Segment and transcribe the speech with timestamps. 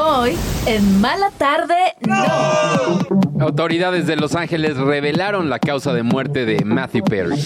[0.00, 1.74] Hoy, en Mala Tarde,
[2.06, 3.44] no.
[3.44, 7.36] Autoridades de Los Ángeles revelaron la causa de muerte de Matthew Perry.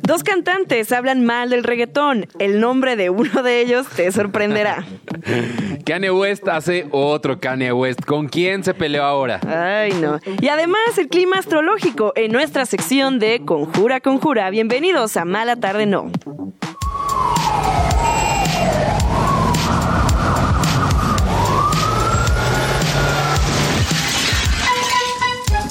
[0.00, 2.26] Dos cantantes hablan mal del reggaetón.
[2.38, 4.86] El nombre de uno de ellos te sorprenderá.
[5.84, 8.02] Kanye West hace otro Kanye West.
[8.06, 9.40] ¿Con quién se peleó ahora?
[9.46, 10.20] Ay, no.
[10.40, 14.48] Y además el clima astrológico en nuestra sección de Conjura Conjura.
[14.48, 16.10] Bienvenidos a Mala Tarde No.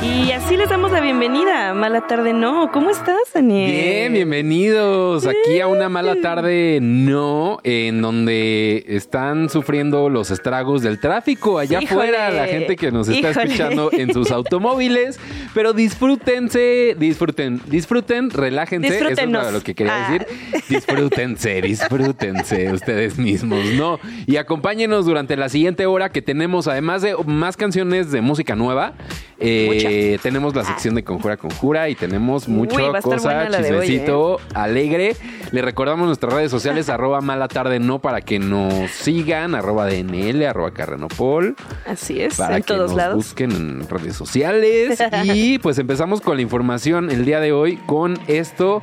[0.00, 2.70] Y así les damos la bienvenida Mala Tarde No.
[2.72, 3.70] ¿Cómo estás, Daniel?
[3.72, 11.00] Bien, bienvenidos aquí a una mala tarde no, en donde están sufriendo los estragos del
[11.00, 13.46] tráfico allá Híjole, afuera, la gente que nos está híjole.
[13.46, 15.18] escuchando en sus automóviles,
[15.52, 20.12] pero disfrútense, disfruten, disfruten, relájense, eso es lo que quería Ah.
[20.12, 20.26] decir,
[20.68, 23.98] disfrútense, disfrútense ustedes mismos, ¿no?
[24.26, 28.94] Y acompáñenos durante la siguiente hora que tenemos, además de más canciones de música nueva,
[29.40, 33.56] eh, tenemos la sección de Conjura Conjura y tenemos mucho Uy, cosa, hoy, ¿eh?
[33.56, 35.14] chismecito alegre.
[35.52, 40.44] Le recordamos nuestras redes sociales, arroba mala tarde no, para que nos sigan, arroba DNL,
[40.46, 41.54] arroba Carrenopol,
[41.86, 43.14] Así es, para en que todos nos lados.
[43.16, 44.98] busquen en redes sociales.
[45.24, 48.82] y pues empezamos con la información el día de hoy con esto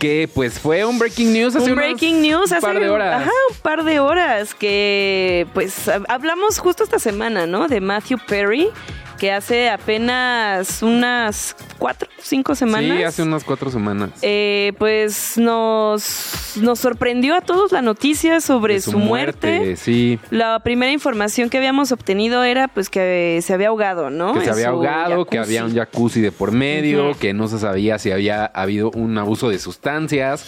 [0.00, 3.22] que pues fue un breaking news hace un breaking news hace par de horas.
[3.22, 7.66] Ajá, un par de horas que pues hab- hablamos justo esta semana, ¿no?
[7.68, 8.68] De Matthew Perry,
[9.16, 12.96] que hace apenas unas cuatro, cinco semanas.
[12.96, 14.10] Sí, hace unas cuatro semanas.
[14.22, 19.76] eh, pues nos, nos sorprendió a todos la noticia sobre de su, muerte.
[19.76, 24.34] Sí, La primera información que habíamos obtenido era pues que se había ahogado, ¿no?
[24.34, 27.98] que se había ahogado, que había un jacuzzi de por medio, que no se sabía
[27.98, 30.46] si había habido un abuso de sustancias,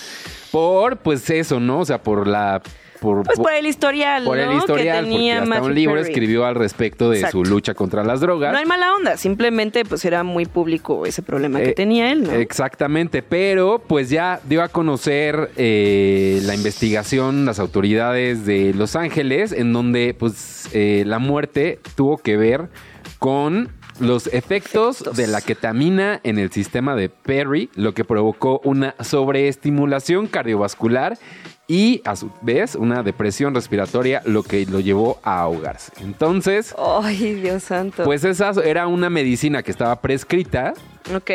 [0.50, 1.80] por pues eso, ¿no?
[1.80, 2.62] O sea, por la...
[3.00, 4.58] Por, Pues por el historial, por el ¿no?
[4.58, 6.08] historial, que porque tenía hasta Matthew un libro Perry.
[6.08, 7.38] escribió al respecto de Exacto.
[7.38, 8.52] su lucha contra las drogas.
[8.52, 12.24] No hay mala onda, simplemente pues era muy público ese problema que Eh, tenía él,
[12.24, 12.32] ¿no?
[12.32, 19.52] Exactamente, pero pues ya dio a conocer eh, la investigación, las autoridades de Los Ángeles,
[19.52, 22.68] en donde pues eh, la muerte tuvo que ver
[23.18, 23.70] con
[24.00, 25.16] los efectos, Efectos.
[25.16, 31.18] de la ketamina en el sistema de Perry, lo que provocó una sobreestimulación cardiovascular
[31.70, 35.92] y a su vez una depresión respiratoria, lo que lo llevó a ahogarse.
[36.00, 38.04] Entonces, Ay, Dios santo.
[38.04, 40.72] pues esa era una medicina que estaba prescrita
[41.14, 41.30] ok.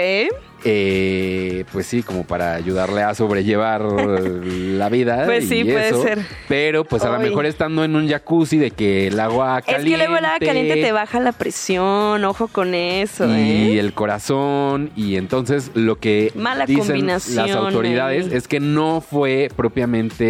[0.66, 3.82] eh, pues sí, como para ayudarle a sobrellevar
[4.44, 5.26] la vida.
[5.26, 6.02] Pues y sí, puede eso.
[6.02, 6.20] ser.
[6.48, 9.92] Pero pues a lo mejor estando en un jacuzzi de que el agua Es caliente.
[9.92, 13.80] que luego el agua caliente te baja la presión, ojo con eso, Y ¿eh?
[13.80, 18.34] el corazón, y entonces lo que Mala dicen las autoridades ahí.
[18.38, 20.23] es que no fue propiamente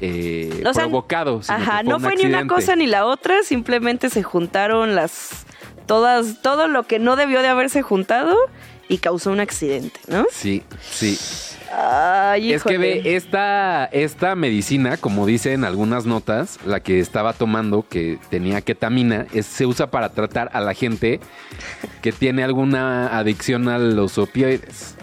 [0.00, 1.40] eh, O sea, provocado.
[1.48, 5.46] Ajá, fue no fue ni una cosa ni la otra, simplemente se juntaron las
[5.86, 8.34] todas todo lo que no debió de haberse juntado
[8.88, 10.26] y causó un accidente, ¿no?
[10.30, 11.18] Sí, sí.
[11.76, 17.84] Ay, Es que ve, esta, esta medicina, como dicen algunas notas, la que estaba tomando,
[17.88, 21.18] que tenía ketamina, es- se usa para tratar a la gente
[22.00, 24.94] que tiene alguna adicción a los opioides.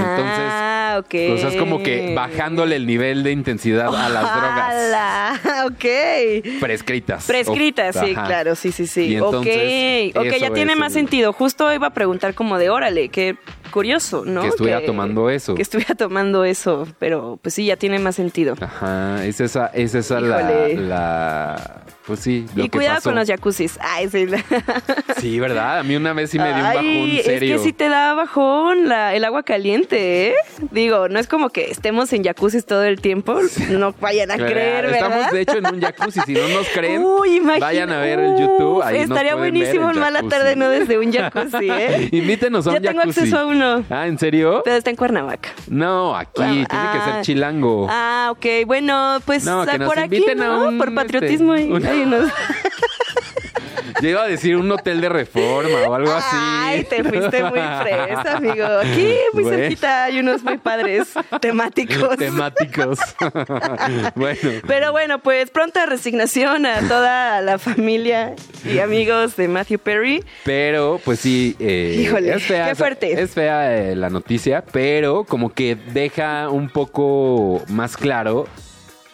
[0.00, 1.10] Entonces, ah, ok.
[1.10, 5.40] pues es como que bajándole el nivel de intensidad a las drogas.
[5.66, 6.60] Ok.
[6.60, 7.26] prescritas.
[7.26, 8.26] Prescritas, O- sí, ajá.
[8.26, 9.06] claro, sí, sí, sí.
[9.06, 11.32] Y entonces, ok, ok, ya tiene más el- sentido.
[11.32, 13.36] Justo iba a preguntar como de, órale, qué
[13.70, 14.42] curioso, ¿no?
[14.42, 15.54] Que estuviera tomando eso.
[15.54, 18.54] Que estuviera tomando eso, pero pues sí, ya tiene más sentido.
[18.60, 23.10] Ajá, es esa, es esa la, Pues sí, lo y que cuidado pasó.
[23.10, 23.78] con los jacuzzis.
[23.80, 24.26] Ay, sí.
[25.20, 25.78] Sí, ¿verdad?
[25.80, 27.56] A mí una vez sí me dio un bajón serio.
[27.56, 30.34] Es que sí te da bajón la, el agua caliente, ¿eh?
[30.70, 33.38] Digo, no es como que estemos en jacuzzis todo el tiempo.
[33.70, 35.08] No vayan a creer, ¿verdad?
[35.10, 36.20] Estamos de hecho en un jacuzzi.
[36.26, 38.82] Si no nos creen, Uy, vayan a ver el YouTube.
[38.82, 42.08] Ahí Estaría buenísimo el en mala tarde, no desde un jacuzzi, ¿eh?
[42.12, 43.20] Invítenos a un Ya tengo jacuzzi.
[43.20, 43.84] acceso a uno.
[43.90, 44.62] Ah, ¿en serio?
[44.64, 45.50] Pero está en Cuernavaca.
[45.68, 47.10] No, aquí Bueno, tiene que ah.
[47.12, 47.86] ser chilango.
[47.90, 48.46] Ah, ok.
[48.66, 50.68] Bueno, pues No, que ah, nos por aquí, inviten a ¿no?
[50.68, 51.56] un, Por este, patriotismo.
[51.56, 52.16] y- un- ay, no.
[54.00, 56.36] Yo iba a decir un hotel de reforma o algo así.
[56.38, 58.66] Ay, te fuiste muy fresa, amigo.
[58.82, 59.58] Aquí muy Bueno.
[59.58, 61.08] cerquita hay unos muy padres
[61.40, 62.16] temáticos.
[62.16, 62.98] Temáticos.
[64.14, 64.38] bueno.
[64.66, 70.24] Pero bueno, pues pronta resignación a toda la familia y amigos de Matthew Perry.
[70.44, 73.20] Pero, pues sí, eh, Híjole, es fea, qué fuerte.
[73.20, 78.46] Es fea eh, la noticia, pero como que deja un poco más claro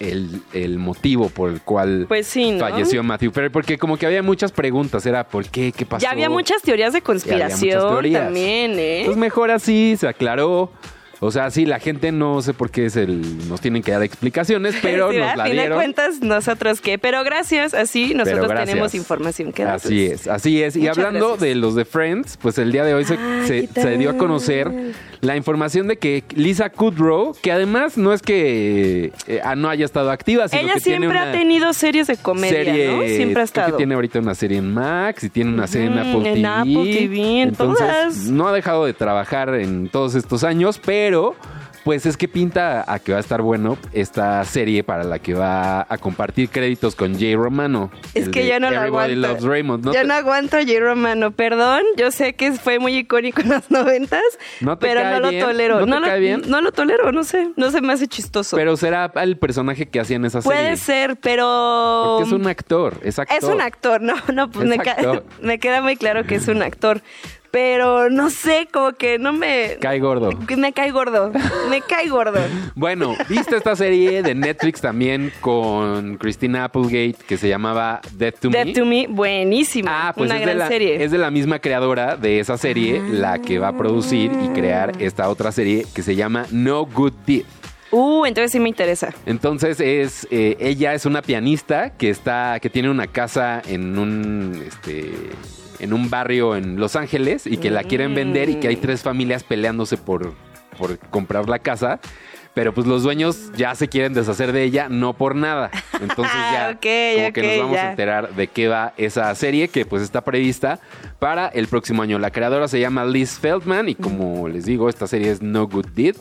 [0.00, 2.58] el, el motivo por el cual Pues sí, ¿no?
[2.60, 5.72] falleció Matthew Perry, porque como que había muchas preguntas, era ¿por qué?
[5.72, 6.02] ¿Qué pasó?
[6.02, 8.24] Ya había muchas teorías de conspiración teorías.
[8.24, 9.02] también, ¿eh?
[9.06, 10.70] Pues mejor así, se aclaró.
[11.18, 14.02] O sea, sí, la gente no sé por qué es el, nos tienen que dar
[14.02, 15.78] explicaciones, pero Sí, nos a la fin de dieron.
[15.78, 16.98] cuentas, nosotros qué.
[16.98, 18.68] Pero gracias, así nosotros gracias.
[18.68, 19.86] tenemos información que darles.
[19.86, 20.76] Así es, así es.
[20.76, 21.40] Y hablando gracias.
[21.40, 24.10] de los de Friends, pues el día de hoy se, Ay, se- ¿qué se dio
[24.10, 24.70] a conocer
[25.20, 29.84] la información de que Lisa Kudrow, que además no es que eh, ah, no haya
[29.84, 33.02] estado activa, sino Ella que tiene siempre una ha tenido series de comedia, serie, ¿no?
[33.02, 33.70] Siempre ha estado.
[33.72, 36.34] que tiene ahorita una serie en Max y tiene una serie en Ujú, Apple en
[36.34, 36.46] TV.
[36.46, 38.16] Apple TV, en Entonces, todas.
[38.26, 41.34] no ha dejado de trabajar en todos estos años, pero
[41.86, 45.34] pues es que pinta a que va a estar bueno esta serie para la que
[45.34, 47.92] va a compartir créditos con Jay Romano.
[48.12, 49.14] Es que ya no lo aguanto.
[49.14, 49.84] Loves Raymond.
[49.84, 51.82] ¿no ya te- no aguanto a Jay Romano, perdón.
[51.96, 54.20] Yo sé que fue muy icónico en los noventas,
[54.60, 55.40] ¿No pero no bien?
[55.40, 55.86] lo tolero.
[55.86, 56.42] ¿No te lo, cae bien?
[56.48, 57.50] no lo tolero, no sé.
[57.54, 58.56] No se me hace chistoso.
[58.56, 60.58] Pero será el personaje que hacía en esa serie.
[60.58, 62.16] Puede ser, pero...
[62.18, 63.38] Porque es un actor, es actor.
[63.38, 66.48] Es un actor, no, no, pues Es me, ca- me queda muy claro que es
[66.48, 67.00] un actor.
[67.56, 69.78] Pero no sé, como que no me...
[69.80, 70.28] Cae gordo.
[70.58, 71.32] Me cae gordo,
[71.70, 72.38] me cae gordo.
[72.74, 78.50] Bueno, ¿viste esta serie de Netflix también con Christina Applegate que se llamaba Dead to
[78.50, 78.62] Me?
[78.62, 80.08] Dead to Me, buenísima.
[80.08, 81.02] Ah, pues una es, de gran la, serie.
[81.02, 84.92] es de la misma creadora de esa serie, la que va a producir y crear
[85.00, 87.44] esta otra serie que se llama No Good Deed.
[87.90, 89.14] Uh, entonces sí me interesa.
[89.24, 94.62] Entonces es eh, ella es una pianista que está que tiene una casa en un
[94.66, 95.14] este
[95.80, 99.02] en un barrio en Los Ángeles y que la quieren vender y que hay tres
[99.02, 100.34] familias peleándose por
[100.78, 102.00] por comprar la casa.
[102.52, 105.70] Pero pues los dueños ya se quieren deshacer de ella, no por nada.
[106.00, 106.86] Entonces ya Ok,
[107.16, 107.86] como que nos vamos ya.
[107.86, 110.80] a enterar de qué va esa serie que pues está prevista
[111.18, 112.18] para el próximo año.
[112.18, 115.88] La creadora se llama Liz Feldman y como les digo, esta serie es No Good
[115.94, 116.16] Deed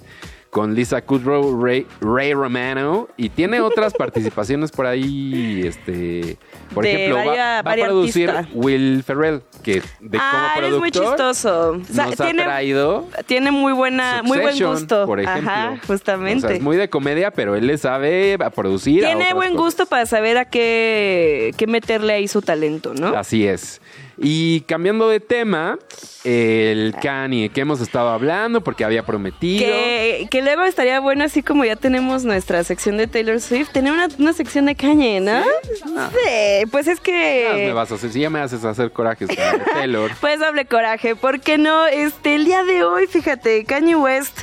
[0.56, 6.38] con Lisa Kudrow, Ray, Ray Romano y tiene otras participaciones por ahí, este,
[6.74, 8.58] por De ejemplo, va- varia- va, a producir artista.
[8.58, 11.72] Will Ferrell, que de ah, como muy productor chistoso.
[11.72, 15.06] O sea, nos tiene, ha traído tiene muy buena, muy buen gusto.
[15.06, 15.52] por ejemplo.
[15.52, 16.46] Ajá, justamente.
[16.46, 19.02] O sea, es muy de comedia, pero él le sabe a producir.
[19.04, 19.66] tiene buen cosas.
[19.66, 23.10] gusto para saber a qué, qué meterle ahí su talento, ¿no?
[23.10, 23.82] Así es.
[24.18, 25.78] Y cambiando de tema,
[26.24, 29.66] el Kanye que hemos estado hablando porque había prometido.
[29.66, 33.92] Que, que luego estaría bueno, así como ya tenemos nuestra sección de Taylor Swift, tener
[33.92, 35.44] una, una sección de Kanye, ¿no?
[35.74, 37.74] Sí, pues es ¿Qué más me que...
[37.74, 38.12] vas a hacer?
[38.12, 39.30] Si ya me haces hacer corajes
[39.74, 40.12] Taylor.
[40.22, 41.86] Pues doble coraje, ¿por qué no?
[41.88, 44.42] Este, el día de hoy, fíjate, Kanye West,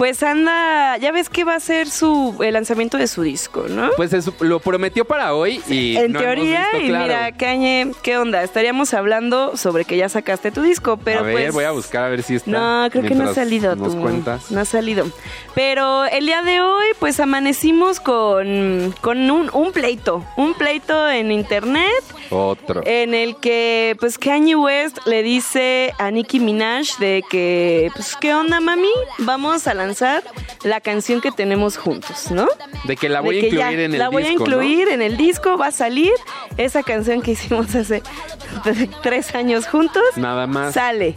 [0.00, 3.90] pues anda, ya ves que va a ser su, el lanzamiento de su disco, ¿no?
[3.98, 8.42] Pues lo prometió para hoy y en no hemos teoría, y mira, Kanye, ¿qué onda?
[8.42, 11.52] Estaríamos hablando sobre que ya sacaste tu disco, pero a ver, pues...
[11.52, 12.50] voy a buscar a ver si está.
[12.50, 14.00] No, creo que no ha salido Nos tú.
[14.00, 14.50] cuentas.
[14.50, 15.04] No ha salido.
[15.54, 20.24] Pero el día de hoy, pues amanecimos con, con un, un pleito.
[20.38, 22.82] Un pleito en internet Otro.
[22.84, 28.34] en el que, pues, Kanye West le dice a Nicki Minaj de que, pues, ¿qué
[28.34, 28.88] onda, mami?
[29.18, 30.22] Vamos a lanzar
[30.62, 32.46] la canción que tenemos juntos, ¿no?
[32.84, 35.02] de que la De voy a incluir en el La voy disco, a incluir en
[35.02, 36.12] el disco, va a salir
[36.56, 38.02] esa canción que hicimos hace
[39.02, 40.02] tres años juntos.
[40.16, 40.74] Nada más.
[40.74, 41.16] Sale.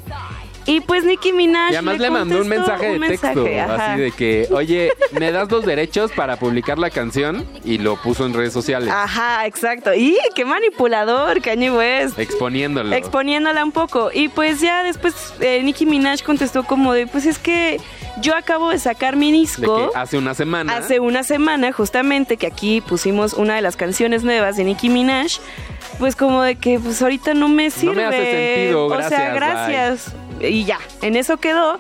[0.66, 1.72] Y pues Nicki Minaj.
[1.72, 5.32] Y además le mandó un mensaje de un texto, mensaje, así de que, oye, ¿me
[5.32, 7.46] das los derechos para publicar la canción?
[7.66, 9.94] Y lo puso en redes sociales, Ajá, exacto.
[9.94, 12.18] Y qué manipulador, Kanye West.
[12.18, 12.96] exponiéndolo.
[12.96, 14.10] Exponiéndola un poco.
[14.14, 17.80] Y pues ya después eh, Nicki Minaj contestó como de, pues es que
[18.22, 19.92] yo acabo de sacar mi disco.
[19.96, 20.78] hace una semana.
[20.78, 25.40] Hace una semana, justamente, que aquí pusimos una de las canciones nuevas de Nicki Minaj,
[26.00, 28.04] pues como de que pues ahorita no me sirve.
[28.06, 30.16] hace sentido, O sea, gracias, gracias.
[30.50, 31.80] Y ya, en eso quedó.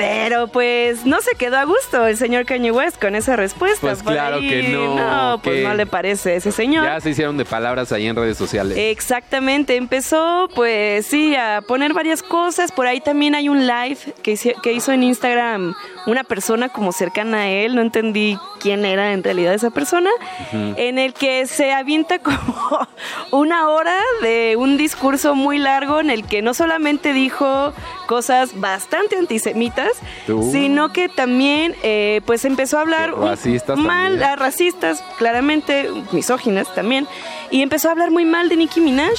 [0.00, 3.80] Pero pues no se quedó a gusto el señor Kanye West con esa respuesta.
[3.80, 6.84] Pues Por claro ahí, que no, No, pues que- no le parece a ese señor.
[6.84, 8.76] Ya se hicieron de palabras ahí en redes sociales.
[8.78, 14.32] Exactamente, empezó pues sí a poner varias cosas, por ahí también hay un live que
[14.32, 15.74] hizo, que hizo en Instagram
[16.06, 20.10] una persona como cercana a él, no entendí quién era en realidad esa persona,
[20.52, 22.88] en el que se avienta como
[23.32, 27.72] una hora de un discurso muy largo en el que no solamente dijo
[28.06, 29.89] cosas bastante antisemitas,
[30.26, 30.48] Tú.
[30.52, 33.36] sino que también eh, pues empezó a hablar un-
[33.76, 37.06] mal, a racistas, claramente, misóginas también,
[37.50, 39.18] y empezó a hablar muy mal de Nicki Minaj.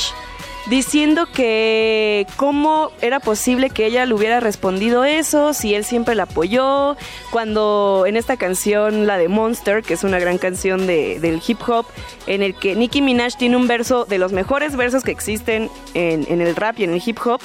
[0.70, 6.24] diciendo que cómo era posible que ella le hubiera respondido eso, si él siempre la
[6.24, 6.96] apoyó,
[7.32, 11.58] cuando en esta canción, la de Monster, que es una gran canción de, del hip
[11.68, 11.88] hop,
[12.28, 16.28] en el que Nicki Minaj tiene un verso de los mejores versos que existen en,
[16.30, 17.42] en el rap y en el hip hop,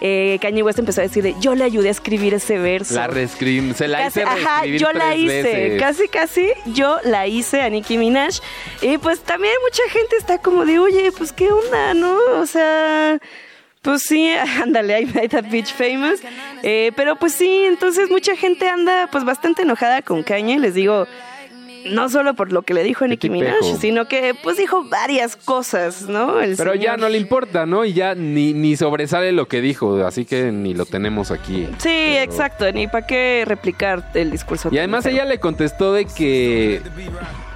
[0.00, 2.94] eh, Kanye West empezó a decir de, yo le ayudé a escribir ese verso.
[2.94, 5.80] La reescribí, se la Casi- hice ajá, yo la hice, veces.
[5.80, 8.40] casi casi yo la hice a Nicki Minaj
[8.82, 12.16] y pues también mucha gente está como de, oye, pues qué onda, ¿no?
[12.40, 13.18] O sea,
[13.82, 14.28] pues sí,
[14.62, 16.20] ándale, I made that bitch famous,
[16.62, 21.06] Eh, pero pues sí, entonces mucha gente anda pues bastante enojada con Kanye, les digo,
[21.86, 25.36] no solo por lo que le dijo a Nicki Minaj, sino que pues dijo varias
[25.36, 26.40] cosas, ¿no?
[26.40, 27.84] El Pero ya no le importa, ¿no?
[27.84, 31.66] Y ya ni, ni sobresale lo que dijo, así que ni lo tenemos aquí.
[31.78, 34.68] Sí, Pero- exacto, ni para qué replicar el discurso.
[34.72, 36.80] Y además ella le contestó de que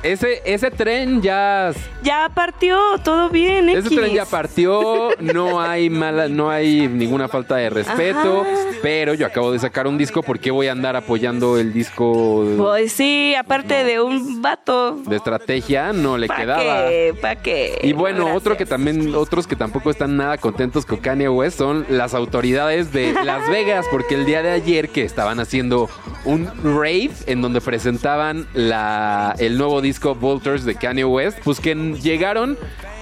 [0.03, 3.97] ese, ese tren ya Ya partió, todo bien, Ese X.
[3.99, 8.51] tren ya partió, no hay mala, no hay ninguna falta de respeto, Ajá.
[8.83, 12.45] pero yo acabo de sacar un disco, ¿por qué voy a andar apoyando el disco
[12.57, 14.97] Pues sí, aparte de un vato.
[15.07, 15.93] de estrategia?
[15.93, 16.89] No le ¿Pa' quedaba.
[16.89, 17.15] qué?
[17.21, 17.79] ¿Pa' qué?
[17.83, 21.59] Y bueno, No, otro que también, otros que tampoco están nada contentos con Kanye West
[21.59, 25.89] son las autoridades de Las Vegas, porque el día de ayer que estaban haciendo
[26.25, 29.88] un rave en donde presentaban la, el nuevo disco
[30.21, 32.59] Vultures de Kanye West, pues que llegaron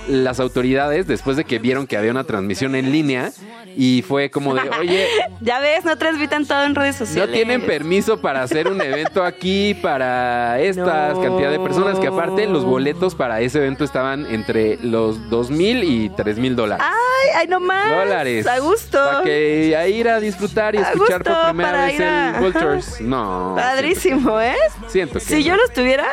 [0.08, 3.32] las autoridades después de que vieron que había una transmisión en línea
[3.76, 5.06] y fue como de, oye,
[5.42, 7.32] Ya ves, no transmitan todo en redes no sociales.
[7.34, 11.20] tienen permiso para hacer un evento aquí para esta No.
[11.20, 15.84] cantidad de personas que aparte los boletos para ese evento estaban entre los dos mil
[15.84, 16.84] y tres mil dólares.
[16.88, 17.90] Ay, ay, no más.
[17.90, 18.46] dólares.
[18.46, 18.98] A gusto.
[18.98, 22.42] Para que a ir a disfrutar y A escuchar gusto, por primera vez a- el.
[22.42, 23.00] Vultures.
[23.02, 23.52] No.
[23.56, 24.56] Padrísimo, ¿eh?
[24.88, 25.20] Siento que.
[25.20, 25.62] Si yo no.
[25.62, 26.06] los tuviera,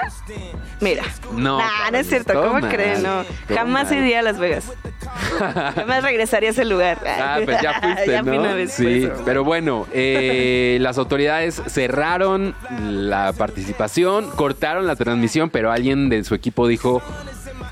[0.84, 1.04] mira.
[1.34, 3.02] No, Nah, no es cierto, ¿cómo creen?
[3.02, 3.24] No.
[3.50, 3.98] Jamás mal.
[3.98, 4.66] iría a Las Vegas.
[5.76, 6.98] Jamás regresaría a ese lugar.
[7.06, 8.40] Ah, pues ya fuiste, Ya ¿no?
[8.40, 9.24] una vez, sí, por eso.
[9.26, 12.56] pero bueno, eh, las autoridades cerraron
[12.90, 17.02] la participación, cortaron la transmisión, pero alguien de su equipo dijo,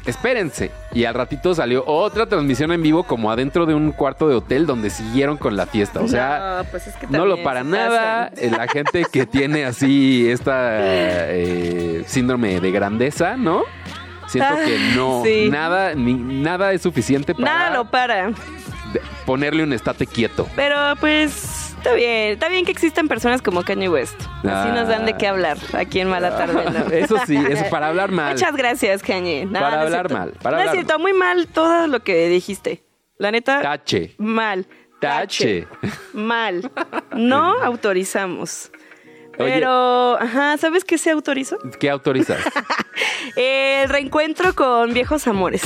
[0.06, 0.72] espérense.
[0.94, 4.66] Y al ratito salió otra transmisión en vivo como adentro de un cuarto de hotel
[4.66, 6.00] donde siguieron con la fiesta.
[6.02, 8.32] O sea, No, pues es que no lo para nada.
[8.38, 13.64] eh, La gente que tiene así esta eh, síndrome de grandeza, ¿no?
[14.28, 15.50] Siento que no, Sí.
[15.52, 18.32] nada, ni, nada es suficiente para Nada lo para.
[19.26, 20.48] ponerle un estate quieto.
[20.56, 24.20] Pero pues está bien, está bien que existan personas como Kanye West.
[24.22, 24.72] Así Ah.
[24.76, 26.64] nos dan de qué hablar aquí en Mala Tarde.
[26.72, 26.86] ¿no?
[26.92, 28.34] Eso sí, eso para hablar mal.
[28.34, 29.46] Muchas gracias, Kanye.
[29.46, 30.14] No, Para no es hablar cierto.
[30.18, 32.84] mal, para no es hablar cierto, muy mal todo lo que dijiste.
[33.18, 34.16] La neta, Tache.
[34.18, 34.66] mal.
[35.00, 35.68] Tache.
[36.14, 36.70] Mal.
[37.16, 38.72] No autorizamos.
[39.40, 39.54] Oye.
[39.54, 41.58] Pero, ajá, ¿sabes qué se autorizó?
[41.80, 42.38] ¿Qué autorizas?
[43.36, 45.62] El reencuentro con viejos amores.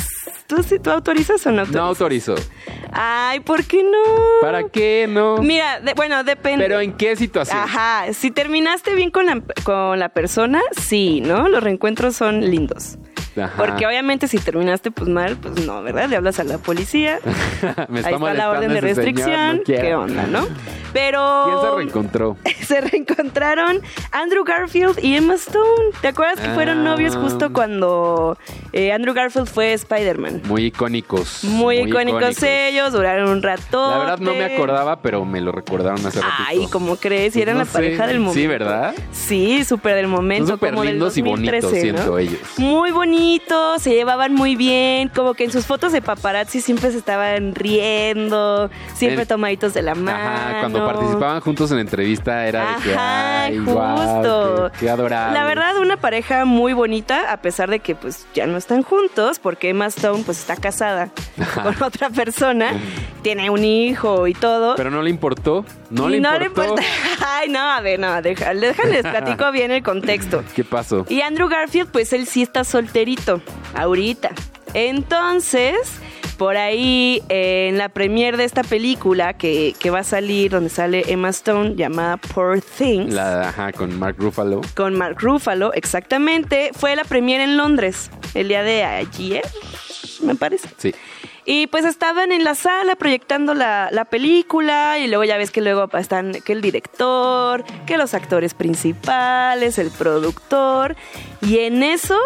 [0.48, 2.29] ¿Tú, ¿tú autorizas o no No autorizas?
[2.39, 2.55] autorizo.
[2.91, 3.98] Ay, ¿por qué no?
[4.41, 5.38] ¿Para qué no?
[5.39, 6.63] Mira, de- bueno, depende.
[6.63, 7.57] Pero ¿en qué situación?
[7.57, 11.50] Ajá, si terminaste bien con la, con la persona, sí, ¿no?
[11.50, 12.98] Los reencuentros son lindos.
[13.37, 13.53] Ajá.
[13.57, 16.07] Porque obviamente si terminaste pues mal, pues no, ¿verdad?
[16.09, 17.19] Le hablas a la policía.
[17.89, 19.57] Me Ahí está la orden de señor, restricción.
[19.57, 19.63] no.
[19.63, 20.47] ¿Qué onda, no?
[20.93, 22.37] Pero ¿Quién se reencontró?
[22.65, 25.91] se reencontraron Andrew Garfield y Emma Stone.
[26.01, 26.83] ¿Te acuerdas que fueron Ah.
[26.83, 28.37] novios justo cuando
[28.71, 30.43] eh, Andrew Garfield fue Spider-Man?
[30.45, 31.43] Muy icónicos.
[31.43, 33.89] Muy, icónicos, ellos, duraron un rato.
[33.91, 36.43] La verdad no me acordaba, pero me lo recordaron hace ratito.
[36.47, 37.35] Ay, ¿cómo crees?
[37.35, 38.39] Y eran no la pareja del momento.
[38.39, 38.95] Sí, ¿verdad?
[39.11, 40.47] Sí, súper del momento.
[40.47, 41.97] Son súper lindos y bonitos, 2013, ¿no?
[41.97, 42.39] siento ellos.
[42.57, 43.25] Muy bonitos,
[43.79, 45.10] se llevaban muy bien.
[45.10, 49.82] Como que en sus fotos de paparazzi siempre se estaban riendo, siempre El- tomaditos de
[49.82, 50.17] la mano.
[50.17, 54.72] Ajá, cuando participaban juntos en entrevista era de que, ay, justo.
[54.74, 55.38] qué, qué adorable.
[55.38, 59.39] La verdad, una pareja muy bonita, a pesar de que pues ya no están juntos,
[59.39, 61.10] porque Emma Stone pues está casada
[61.63, 62.74] con otra persona,
[63.22, 64.75] tiene un hijo y todo.
[64.75, 66.46] Pero no le importó, no le Y importó.
[66.46, 66.82] importa.
[67.27, 70.44] Ay, no, a ver, no, deja, déjales platico bien el contexto.
[70.55, 71.05] ¿Qué pasó?
[71.10, 73.14] Y Andrew Garfield, pues él sí está solterito,
[73.75, 74.31] ahorita.
[74.74, 75.77] Entonces,
[76.38, 80.69] por ahí, eh, en la premiere de esta película que, que va a salir, donde
[80.69, 84.62] sale Emma Stone, llamada Poor Things, La, ajá, con Mark Ruffalo.
[84.75, 89.43] con Mark Ruffalo, exactamente, fue la premiere en Londres, el día de ayer,
[90.22, 90.67] me parece.
[90.77, 90.93] Sí.
[91.48, 95.62] Y pues estaban en la sala proyectando la, la película y luego ya ves que
[95.62, 100.95] luego están que el director, que los actores principales, el productor.
[101.41, 102.17] Y en eso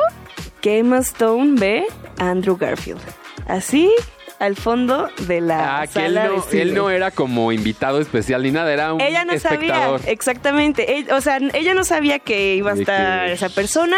[0.62, 1.86] que Emma Stone ve
[2.18, 3.02] a Andrew Garfield.
[3.48, 3.92] Así
[4.40, 6.62] al fondo de la Ah, que él sala de cine.
[6.62, 10.00] él no era como invitado especial ni nada, era un Ella no espectador.
[10.00, 11.06] sabía, exactamente.
[11.12, 13.98] O sea, ella no sabía que iba a estar que- esa persona,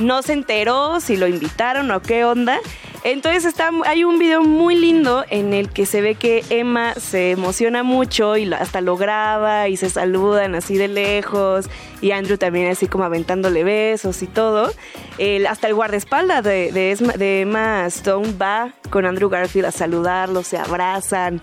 [0.00, 2.58] no se enteró si lo invitaron o qué onda.
[3.04, 7.32] Entonces está, hay un video muy lindo en el que se ve que Emma se
[7.32, 11.66] emociona mucho y hasta lo graba y se saludan así de lejos
[12.00, 14.72] y Andrew también así como aventándole besos y todo.
[15.48, 21.40] Hasta el guardaespaldas de, de Emma Stone va con Andrew Garfield a saludarlo, se abrazan.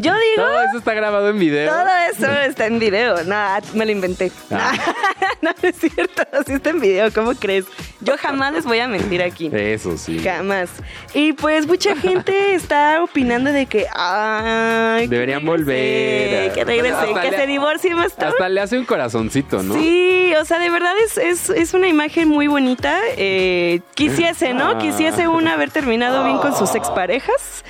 [0.00, 0.46] Yo digo...
[0.46, 1.70] Todo eso está grabado en video.
[1.70, 3.24] Todo eso está en video.
[3.24, 3.36] No,
[3.74, 4.30] me lo inventé.
[4.50, 4.72] Ah.
[5.42, 6.22] no, no es cierto.
[6.46, 7.12] Sí está en video.
[7.12, 7.64] ¿Cómo crees?
[8.00, 9.50] Yo jamás les voy a mentir aquí.
[9.52, 10.20] Eso sí.
[10.20, 10.70] Jamás.
[11.14, 16.52] Y pues mucha gente está opinando de que ay, que Deberían regrese, volver.
[16.52, 18.32] Que regrese, Hasta que le- se divorcie más tarde.
[18.32, 19.74] Hasta le hace un corazoncito, ¿no?
[19.74, 23.00] Sí, o sea, de verdad es, es, es una imagen muy bonita.
[23.16, 24.70] Eh, quisiese, ¿no?
[24.70, 24.78] Ah.
[24.78, 27.64] Quisiese una haber terminado bien con sus exparejas.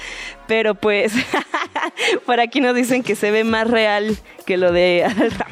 [0.49, 1.13] Pero pues,
[2.27, 5.05] por aquí nos dicen que se ve más real que lo de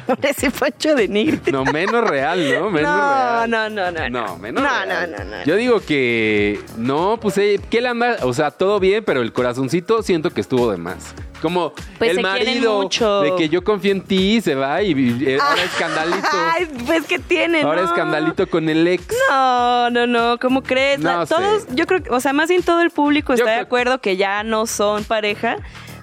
[0.07, 1.51] Ramones y Pancho de Nigri.
[1.51, 2.69] No, menos real, ¿no?
[2.71, 3.49] Menos No, real.
[3.49, 4.27] no, no, no, no.
[4.27, 5.11] No, menos No, real.
[5.11, 5.43] no, no, no.
[5.45, 8.17] Yo digo que no, pues eh, ¿qué le anda?
[8.23, 11.13] O sea, todo bien, pero el corazoncito siento que estuvo de más.
[11.41, 13.21] Como Pues el marido mucho.
[13.21, 16.27] de que yo confío en ti se va y, y, eh, ahora escandalito.
[16.33, 17.87] Ay, pues que tiene, ahora ¿no?
[17.87, 19.05] escandalito con el ex.
[19.29, 20.99] No, no, no, ¿cómo crees?
[20.99, 21.35] No La- sé.
[21.35, 23.99] todos, yo creo que, o sea, más bien todo el público Yo está de acuerdo
[23.99, 25.57] que ya no son pareja.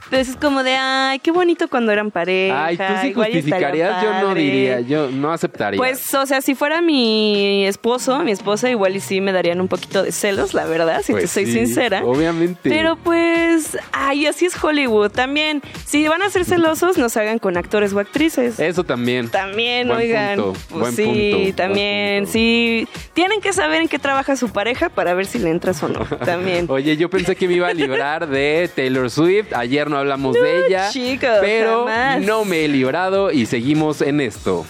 [0.04, 2.66] Entonces es como de, ay, qué bonito cuando eran pareja.
[2.66, 4.40] Ay, tú sí igual justificarías, yo no padre".
[4.42, 5.78] diría, yo no aceptaría.
[5.78, 9.66] Pues, o sea, si fuera mi esposo, mi esposa, igual y sí me darían un
[9.66, 12.04] poquito de celos, la verdad, si Pues te soy sí, sincera.
[12.04, 12.68] Obviamente.
[12.68, 13.53] Pero pues,
[13.92, 15.10] ay, así es Hollywood.
[15.10, 18.58] También, si van a ser celosos, no se hagan con actores o actrices.
[18.58, 19.28] Eso también.
[19.28, 20.36] También, Buen oigan.
[20.40, 22.26] punto, pues buen sí, punto, también.
[22.26, 25.88] Sí, tienen que saber en qué trabaja su pareja para ver si le entras o
[25.88, 26.04] no.
[26.24, 26.66] También.
[26.68, 29.52] Oye, yo pensé que me iba a librar de Taylor Swift.
[29.54, 30.90] Ayer no hablamos de ella.
[30.90, 32.20] chico, pero jamás.
[32.22, 34.64] no me he librado y seguimos en esto.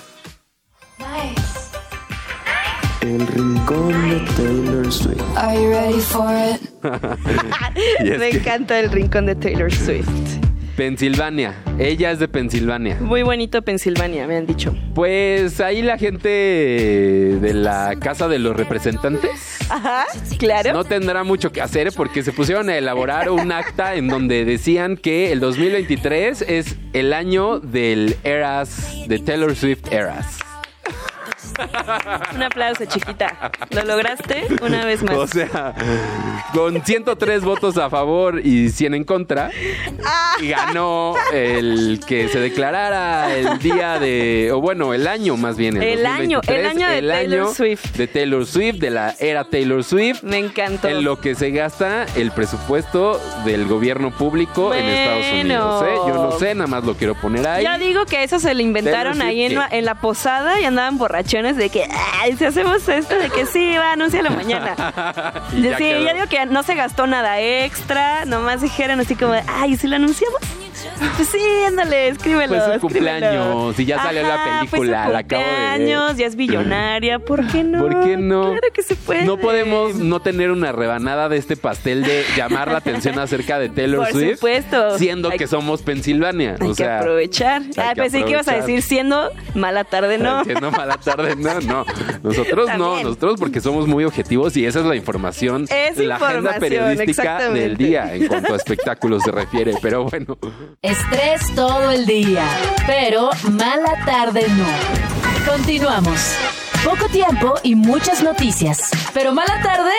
[3.04, 5.20] El rincón de Taylor Swift.
[5.36, 6.58] Are you ready for it?
[8.18, 10.08] Me que encanta el rincón de Taylor Swift.
[10.74, 11.54] Pensilvania.
[11.78, 12.96] Ella es de Pensilvania.
[13.02, 14.74] Muy bonito Pensilvania, me han dicho.
[14.94, 20.06] Pues ahí la gente de la Casa de los Representantes Ajá,
[20.38, 20.72] claro.
[20.72, 24.96] no tendrá mucho que hacer porque se pusieron a elaborar un acta en donde decían
[24.96, 30.38] que el 2023 es el año del Eras, de Taylor Swift Eras.
[32.34, 33.50] Un aplauso, chiquita.
[33.70, 34.46] ¿Lo lograste?
[34.62, 35.16] Una vez más.
[35.16, 35.74] O sea,
[36.52, 39.50] con 103 votos a favor y 100 en contra,
[40.40, 45.80] y ganó el que se declarara el día de, o bueno, el año más bien.
[45.82, 47.96] El año, el 2023, año de el Taylor año Swift.
[47.96, 50.22] De Taylor Swift, de la era Taylor Swift.
[50.22, 50.88] Me encantó.
[50.88, 55.84] En lo que se gasta el presupuesto del gobierno público en Estados Unidos.
[55.86, 55.94] ¿eh?
[56.08, 57.64] Yo no sé, nada más lo quiero poner ahí.
[57.64, 60.64] Ya digo que eso se lo inventaron Taylor ahí en, la- en la posada y
[60.64, 60.98] andaban
[61.44, 61.86] borrachones de que,
[62.20, 64.74] ay, si hacemos esto, de que sí, va, anúncialo mañana.
[65.50, 69.76] Sí, ya digo que no se gastó nada extra, nomás dijeron así como, ay, ¿y
[69.76, 70.40] si lo anunciamos?
[71.16, 72.48] Pues sí, ándale, escríbelo.
[72.48, 72.80] Fue su escríbelo".
[72.80, 75.58] cumpleaños y ya salió la Ajá, película, la acabo de ver.
[75.76, 77.80] cumpleaños, ya es billonaria, ¿por qué no?
[77.80, 78.42] ¿Por qué no?
[78.52, 79.24] Claro que se puede.
[79.24, 83.68] No podemos no tener una rebanada de este pastel de llamar la atención acerca de
[83.68, 84.34] Taylor Por Swift.
[84.36, 84.98] supuesto.
[84.98, 86.56] Siendo Hay- que somos Pensilvania.
[86.60, 87.62] Hay o sea, que aprovechar.
[87.62, 90.42] hay Ah, que pensé que ibas a decir siendo mala tarde, ¿no?
[90.44, 91.84] Siendo mala tarde, no, no.
[92.22, 96.58] Nosotros no, nosotros porque somos muy objetivos y esa es la información, Es la agenda
[96.58, 99.74] periodística del día en cuanto a espectáculos se refiere.
[99.82, 100.38] Pero bueno,
[100.94, 102.46] Estrés todo el día,
[102.86, 105.50] pero mala tarde no.
[105.50, 106.20] Continuamos.
[106.84, 109.92] Poco tiempo y muchas noticias, pero mala tarde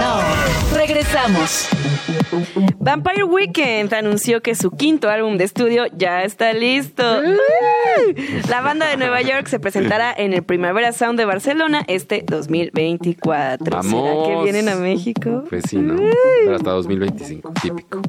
[0.00, 0.76] no.
[0.76, 1.68] Regresamos.
[2.78, 7.02] Vampire Weekend anunció que su quinto álbum de estudio ya está listo.
[8.48, 13.64] La banda de Nueva York se presentará en el Primavera Sound de Barcelona este 2024.
[13.64, 14.28] ¿Será Vamos.
[14.28, 15.44] que vienen a México?
[15.48, 15.96] pues sí, ¿no?
[16.44, 18.00] Pero hasta 2025, típico.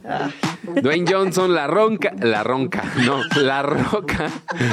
[0.81, 4.29] Dwayne Johnson, la ronca, la ronca, no, la roca,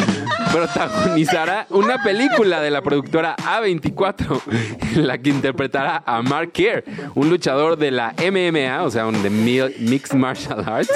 [0.52, 4.40] protagonizará una película de la productora A24
[4.96, 9.22] en la que interpretará a Mark Kerr, un luchador de la MMA, o sea, un
[9.22, 10.90] de Mi- Mixed Martial Arts,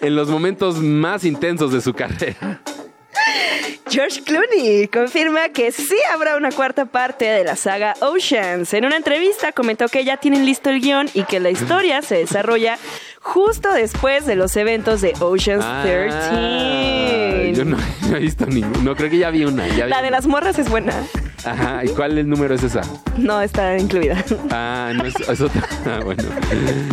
[0.00, 2.60] en los momentos más intensos de su carrera.
[3.88, 8.74] George Clooney confirma que sí habrá una cuarta parte de la saga Oceans.
[8.74, 12.16] En una entrevista comentó que ya tienen listo el guion y que la historia se
[12.16, 12.78] desarrolla
[13.22, 17.52] justo después de los eventos de Oceans Ah, 13.
[17.54, 17.76] yo no,
[18.10, 19.66] no he visto ninguno, no, creo que ya vi una.
[19.68, 20.10] ya vi La de una.
[20.10, 20.92] las morras es buena.
[21.44, 22.80] Ajá, ¿y cuál el número es esa?
[23.18, 24.16] No está incluida.
[24.50, 25.62] Ah, no es, es otra.
[25.86, 26.24] Ah, bueno.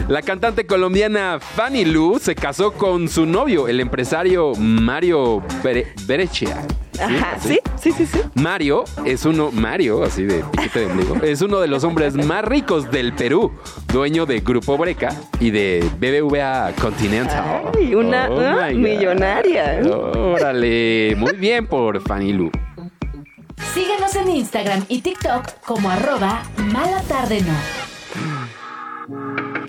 [0.10, 6.56] La cantante colombiana Fanny Lu se casó con su novio, el empresario Mario Bere- Berecia.
[7.00, 8.20] Ajá, sí, sí, sí, sí.
[8.36, 12.44] Mario es uno, Mario, así de piquete de ombligo, es uno de los hombres más
[12.46, 13.52] ricos del Perú,
[13.92, 17.72] dueño de Grupo Breca y de BBVA Continental.
[17.78, 19.82] Ay, una Oh ah, millonaria.
[20.16, 22.52] Órale, muy bien por Fanny Lu.
[23.74, 28.63] Síguenos en Instagram y TikTok como arroba mala tarde no.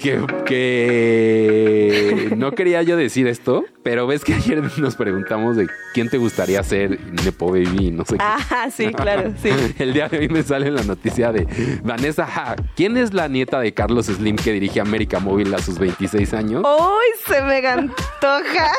[0.01, 6.09] Que, que no quería yo decir esto, pero ves que ayer nos preguntamos de quién
[6.09, 8.25] te gustaría ser Nepo Baby, no sé qué.
[8.25, 9.51] Ah, sí, claro, sí.
[9.79, 11.47] El día de hoy me sale la noticia de
[11.83, 12.57] Vanessa Ha.
[12.77, 16.63] ¿Quién es la nieta de Carlos Slim que dirige América Móvil a sus 26 años?
[16.65, 18.71] ¡Uy, se me antoja!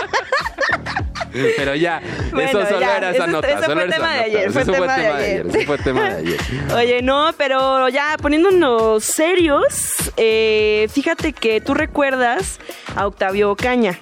[1.58, 3.48] Pero ya, Bueno, eso solo ya, era esa eso- nota.
[3.48, 5.45] eso solo fue tema de ayer, fue tema de ayer.
[5.48, 6.39] Eso fue tema de ayer.
[6.76, 12.60] Oye, no, pero ya poniéndonos serios, eh, fíjate que tú recuerdas
[12.95, 14.00] a Octavio Ocaña,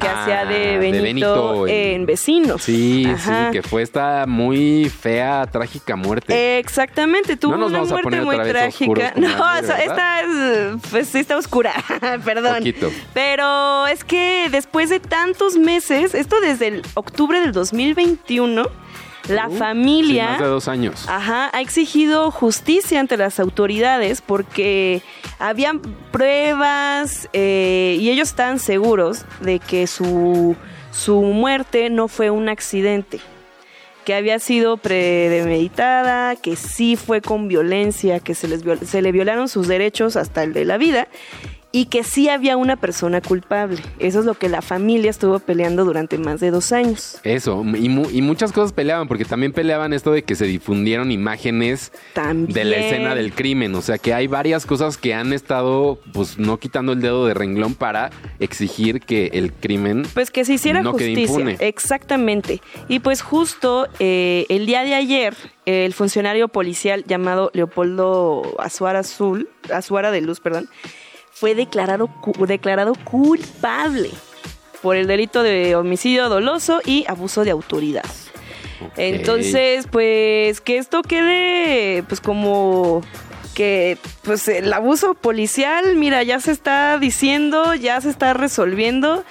[0.00, 2.62] que Ah, hacía de de Benito, en- en Vecinos.
[2.62, 3.46] Sí, Ajá.
[3.46, 6.58] sí, que fue esta muy fea, trágica muerte.
[6.58, 9.12] Exactamente, tuvo No una muerte muy trágica.
[9.16, 10.26] No, esta es,
[10.90, 11.72] pues sí está oscura,
[12.24, 12.56] perdón.
[12.58, 12.90] Poquito.
[13.14, 18.62] Pero es que después de tantos meses, esto desde el octubre del 2021,
[19.28, 20.30] la Uh, sí, familia...
[20.30, 21.06] más de dos años.
[21.08, 25.02] Ajá, ha exigido justicia ante las autoridades porque
[25.38, 25.80] habían
[26.10, 30.56] pruebas eh, y ellos están seguros de que su,
[30.92, 33.20] su muerte no fue un accidente,
[34.04, 39.48] que había sido premeditada, que sí fue con violencia, que se, les se le violaron
[39.48, 41.08] sus derechos hasta el de la vida
[41.72, 43.78] y que sí había una persona culpable.
[44.00, 47.18] Eso es lo que la familia estuvo peleando durante más de dos años.
[47.22, 51.12] Eso, y, mu- y muchas cosas peleaban, porque también peleaban esto de que se difundieron
[51.12, 52.52] imágenes También.
[52.52, 53.74] de la escena del crimen.
[53.76, 57.34] O sea que hay varias cosas que han estado, pues, no quitando el dedo de
[57.34, 60.02] renglón para exigir que el crimen.
[60.12, 61.32] Pues que se hiciera No quede justicia.
[61.40, 61.56] impune.
[61.60, 62.60] Exactamente.
[62.88, 69.48] Y pues justo eh, el día de ayer, el funcionario policial llamado Leopoldo Azuara Azul,
[69.72, 70.68] Azuara de Luz, perdón,
[71.40, 74.10] fue declarado, cu- declarado culpable
[74.82, 78.04] por el delito de homicidio doloso y abuso de autoridad.
[78.96, 83.02] Entonces, pues que esto quede pues como
[83.54, 89.24] que pues el abuso policial, mira, ya se está diciendo, ya se está resolviendo.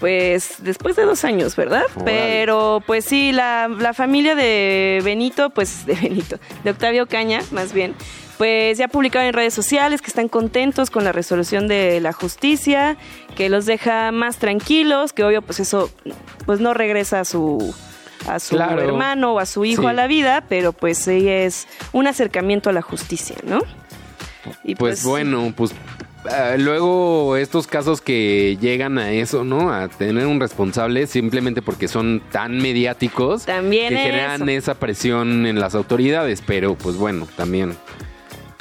[0.00, 1.84] Pues después de dos años, ¿verdad?
[2.04, 7.72] Pero pues sí, la, la familia de Benito, pues de Benito, de Octavio Caña, más
[7.72, 7.94] bien,
[8.38, 12.96] pues ya publicaron en redes sociales que están contentos con la resolución de la justicia,
[13.36, 15.90] que los deja más tranquilos, que obvio pues eso
[16.44, 17.74] pues no regresa a su
[18.28, 18.80] a su Claro.
[18.82, 19.88] hermano o a su hijo Sí.
[19.88, 23.60] a la vida, pero pues sí es un acercamiento a la justicia, ¿no?
[24.64, 25.72] Y Pues, bueno, pues.
[26.30, 29.72] ah, luego estos casos que llegan a eso, ¿no?
[29.72, 34.04] A tener un responsable simplemente porque son tan mediáticos También que eso.
[34.04, 37.76] generan esa presión en las autoridades, pero pues bueno, también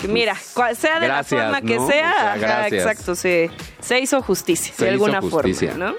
[0.13, 1.87] mira, cual sea de gracias, la forma que ¿no?
[1.87, 2.83] sea, O sea, ajá, gracias.
[2.85, 5.71] exacto, se, se hizo justicia Se de hizo alguna justicia.
[5.71, 5.95] forma, ¿no?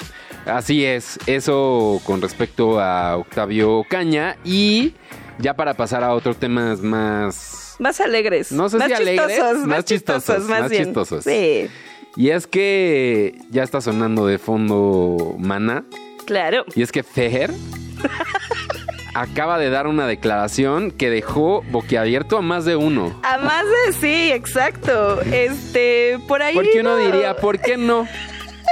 [0.53, 4.95] Así es, eso con respecto a Octavio Caña y
[5.39, 7.75] ya para pasar a otros temas más...
[7.79, 8.53] Más alegres.
[8.53, 10.85] No sé más si alegres, chistosos, más más chistosos, chistosos, más, más bien.
[10.85, 11.25] chistosos.
[11.25, 11.69] Sí,
[12.17, 15.85] Y es que ya está sonando de fondo Mana
[16.27, 16.65] claro.
[16.75, 17.53] y es que Fejer
[19.21, 23.19] acaba de dar una declaración que dejó boquiabierto a más de uno.
[23.23, 25.21] A más de sí, exacto.
[25.23, 26.55] Este, por ahí.
[26.55, 28.07] Porque uno no- diría, ¿por qué no?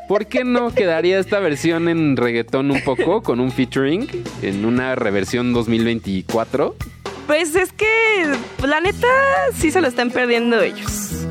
[0.09, 4.07] ¿Por qué no quedaría esta versión en reggaetón un poco con un featuring
[4.43, 6.77] en una reversión 2024?
[7.27, 7.87] Pues es que,
[8.67, 9.07] la neta,
[9.57, 11.27] sí se lo están perdiendo ellos.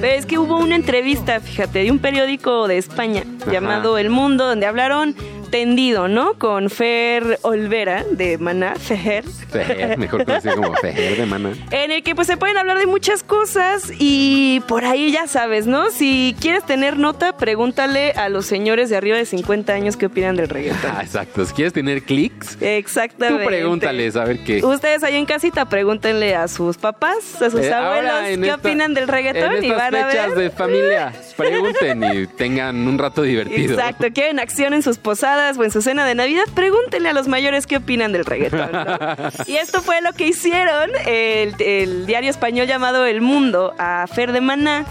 [0.00, 3.52] Pero es que hubo una entrevista, fíjate, de un periódico de España Ajá.
[3.52, 5.14] llamado El Mundo, donde hablaron
[5.50, 6.34] tendido, ¿no?
[6.34, 9.24] Con Fer Olvera de Maná, Fer.
[9.24, 11.52] Fejer, mejor conocido como Fejer de Mana.
[11.70, 15.66] En el que pues se pueden hablar de muchas cosas y por ahí ya sabes,
[15.66, 15.90] ¿no?
[15.90, 20.36] Si quieres tener nota, pregúntale a los señores de arriba de 50 años qué opinan
[20.36, 20.90] del reggaetón.
[20.96, 21.44] Ah, exacto.
[21.46, 23.42] Si quieres tener clics, Exactamente.
[23.44, 24.64] tú pregúntales a ver qué.
[24.64, 28.94] Ustedes ahí en casita pregúntenle a sus papás, a sus Eh, abuelos qué esta- opinan
[28.94, 30.38] del reggaetón en y van a fechas ver.
[30.38, 33.74] de familia, pregunten y tengan un rato divertido.
[33.74, 37.28] Exacto, quieren acción en sus posadas o en su cena de Navidad, pregúntenle a los
[37.28, 38.72] mayores qué opinan del reggaetón.
[38.72, 39.30] ¿no?
[39.46, 44.32] y esto fue lo que hicieron el, el diario español llamado El Mundo a Fer
[44.32, 44.84] de Maná.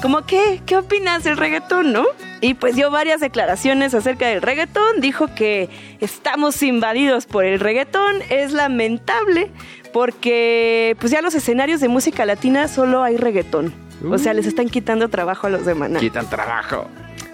[0.00, 0.60] Como, ¿qué?
[0.66, 2.06] ¿Qué opinas del reggaetón, no?
[2.40, 5.00] Y pues dio varias declaraciones acerca del reggaetón.
[5.00, 5.68] Dijo que
[6.00, 8.16] estamos invadidos por el reggaetón.
[8.28, 9.48] Es lamentable
[9.92, 13.72] porque pues ya los escenarios de música latina solo hay reggaetón.
[14.10, 16.00] O sea, les están quitando trabajo a los de Maná.
[16.00, 16.88] Quitan trabajo.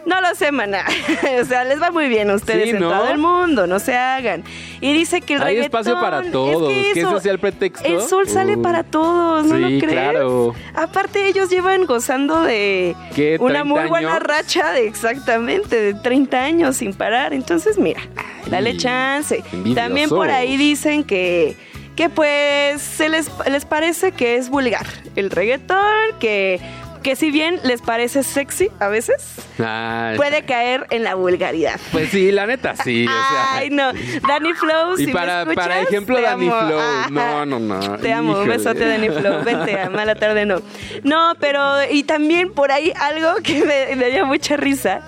[0.09, 0.85] No lo sé, maná.
[1.43, 2.89] o sea, les va muy bien a ustedes Sí, en ¿no?
[2.91, 4.43] todo el mundo, no se hagan.
[4.81, 5.81] Y dice que el Hay reggaetón...
[5.81, 7.87] espacio para es todos, que eso, ese sea el pretexto.
[7.87, 8.63] El sol sale Uh.
[8.63, 9.93] para todos, ¿no Sí, lo crees?
[9.93, 10.55] claro.
[10.75, 16.39] Aparte, ellos llevan gozando de ¿Qué, una 30 muy buena racha de exactamente de 30
[16.43, 17.35] años sin parar.
[17.35, 18.01] Entonces, mira,
[18.47, 19.43] dale chance.
[19.75, 21.55] También por ahí dicen que
[21.97, 25.83] que pues se les, les parece que es vulgar el reggaetón,
[26.21, 26.61] que,
[26.99, 31.79] que si bien les parece sexy a veces, Ay, puede caer en la vulgaridad.
[31.93, 33.07] Pues sí, la neta, sí.
[33.07, 33.55] o sea.
[33.55, 33.93] Ay, no.
[34.27, 36.51] Dani Flow, Y si para, me escuchas, para ejemplo, te amo.
[36.51, 36.81] Flow.
[37.11, 37.99] No, no, no.
[37.99, 39.45] Te amo, un besote Dani Flow.
[39.45, 40.61] Vente a mala tarde, no.
[41.03, 45.03] No, pero y también por ahí algo que me, me dio mucha risa.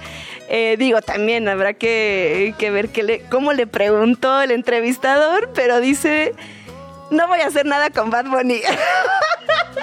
[0.53, 5.81] Eh, digo, también habrá que, que ver que le, cómo le preguntó el entrevistador, pero
[5.81, 6.35] dice,
[7.11, 8.61] no voy a hacer nada con Bad Bunny.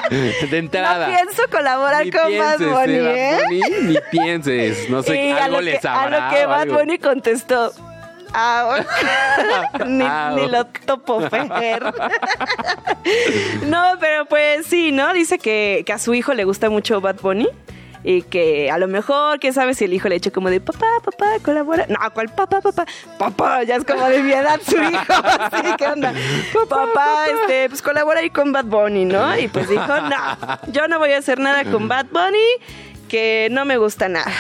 [0.10, 1.08] De entrada.
[1.08, 3.40] No pienso colaborar Ni con Bad pienses, Bunny, Bad ¿eh?
[3.46, 4.90] Bunny, ni pienses.
[4.90, 6.80] No sé, Y algo les que, a lo que Bad algo.
[6.80, 7.74] Bunny contestó.
[8.34, 8.80] Ah,
[9.86, 11.94] ni, Ah, ni lo topo Fer.
[13.66, 15.13] no, pero pues sí, ¿no?
[15.13, 17.50] Dice que, que a su hijo le gusta mucho Bad Bunny.
[18.04, 20.88] Y que a lo mejor, quién sabe si el hijo le eche como de papá,
[21.04, 21.86] papá, colabora.
[21.88, 22.86] No, ¿cuál papá, papá?
[23.18, 25.14] Papá, ya es como de mi edad su hijo.
[25.14, 26.14] Así, ¿qué onda?
[26.70, 29.38] Papá, este, pues colabora ahí con Bad Bunny, ¿no?
[29.38, 30.38] Y pues dijo, no,
[30.72, 34.32] yo no voy a hacer nada con Bad Bunny, que no me gusta nada.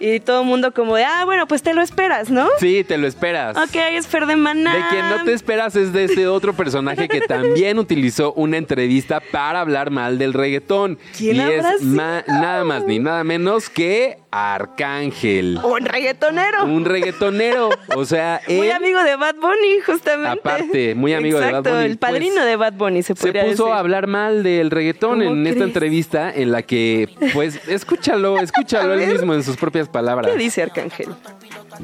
[0.00, 2.48] Y todo el mundo como de, ah, bueno, pues te lo esperas, ¿no?
[2.58, 3.56] Sí, te lo esperas.
[3.56, 4.74] Ok, es Fer de Maná.
[4.74, 9.20] De quien no te esperas es de este otro personaje que también utilizó una entrevista
[9.20, 10.98] para hablar mal del reggaetón.
[11.16, 15.58] ¿Quién y habrá es nada más ni nada menos que Arcángel.
[15.62, 16.64] Un reggaetonero.
[16.64, 17.70] Un reggaetonero.
[17.94, 20.38] O sea, Muy amigo de Bad Bunny, justamente.
[20.38, 23.32] Aparte, muy amigo de Bad Exacto, Bunny, el padrino pues, de Bad Bunny, se se
[23.32, 23.66] puso decir.
[23.66, 28.94] a hablar mal del reggaetón ¿Cómo en esta entrevista en la que, pues, escúchalo, escúchalo
[28.94, 30.30] él mismo en sus propias palabras.
[30.32, 31.08] ¿Qué dice Arcángel?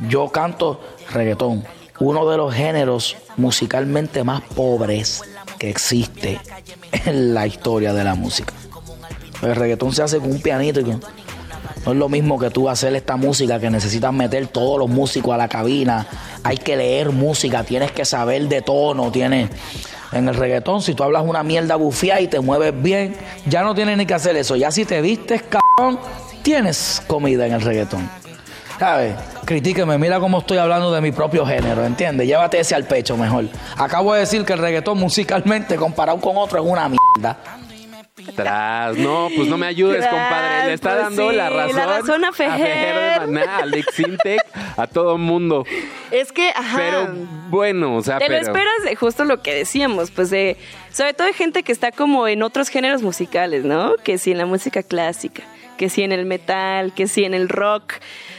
[0.09, 0.81] Yo canto
[1.13, 1.65] reggaetón,
[2.01, 5.23] uno de los géneros musicalmente más pobres
[5.59, 6.41] que existe
[7.07, 8.53] en la historia de la música.
[9.43, 11.01] El reggaetón se hace con un pianito y con-
[11.85, 15.35] no es lo mismo que tú hacer esta música que necesitas meter todos los músicos
[15.35, 16.07] a la cabina.
[16.45, 19.51] Hay que leer música, tienes que saber de tono, tienes.
[20.13, 23.17] En el reggaetón, si tú hablas una mierda bufía y te mueves bien,
[23.47, 24.57] ya no tienes ni que hacer eso.
[24.57, 25.99] Ya si te vistes, cabrón,
[26.43, 28.09] tienes comida en el reggaetón.
[28.79, 29.15] ¿Sabes?
[29.45, 32.27] Critíqueme, mira cómo estoy hablando de mi propio género, ¿entiendes?
[32.27, 33.47] Llévate ese al pecho mejor.
[33.77, 37.39] Acabo de decir que el reggaetón musicalmente comparado con otro es una mierda.
[38.37, 40.67] Tras, no, pues no me ayudes, Tras, compadre.
[40.67, 41.77] Le está pues dando sí, la razón.
[41.77, 43.21] la razón a Fejer.
[43.21, 44.41] de Maná, a Alex Intec,
[44.77, 45.65] a todo mundo.
[46.11, 46.77] Es que, ajá.
[46.77, 47.09] Pero
[47.49, 48.43] bueno, o sea, Te lo pero.
[48.43, 50.57] esperas de justo lo que decíamos, pues de,
[50.91, 53.95] sobre todo de gente que está como en otros géneros musicales, ¿no?
[54.03, 55.43] Que si en la música clásica,
[55.77, 57.95] que si en el metal, que si en el rock.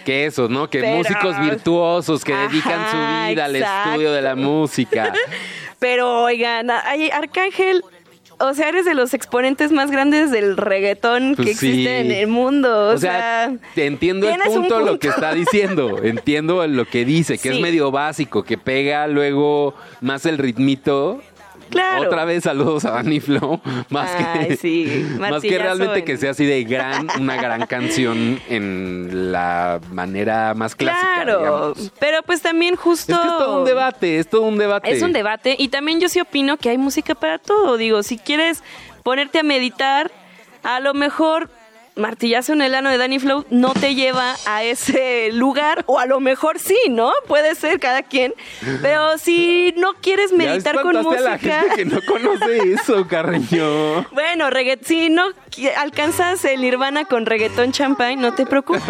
[0.05, 0.69] Que esos, ¿no?
[0.69, 5.13] Que Pero- músicos virtuosos que Ajá, dedican su vida al estudio de la música.
[5.79, 7.83] Pero oigan, ay, Arcángel,
[8.49, 11.67] o sea, eres de los exponentes más grandes del reggaetón Pues que sí.
[11.67, 12.89] existe en el mundo.
[12.89, 15.99] O, O sea, entiendo el punto, lo que está diciendo.
[16.03, 17.55] Entiendo lo que dice, que Sí.
[17.55, 21.21] es medio básico, que pega luego más el ritmito.
[21.73, 22.03] Claro.
[22.03, 23.59] Otra vez saludos a Danny Flow.
[23.89, 27.65] Más Ay, que, sí, más que realmente en- que sea así de gran, una gran
[27.67, 31.23] canción en la manera más clásica.
[31.23, 31.91] Claro, digamos.
[31.99, 33.13] pero pues también justo...
[33.13, 34.91] Es que es todo un debate, es todo un debate.
[34.91, 37.77] Es un debate y también yo sí opino que hay música para todo.
[37.77, 38.63] Digo, si quieres
[39.03, 40.11] ponerte a meditar,
[40.63, 41.49] a lo mejor
[41.95, 46.05] martillazo en el ano de Danny Flow no te lleva a ese lugar o a
[46.05, 47.11] lo mejor sí, ¿no?
[47.27, 48.33] Puede ser cada quien.
[48.81, 51.59] Pero si no quieres Ya meditar con espantaste a la música...
[51.61, 54.03] gente que no conoce eso, Carreño.
[54.11, 55.25] Bueno, regga- si no
[55.77, 58.83] alcanzas el Nirvana con reggaetón champagne, no te preocupes.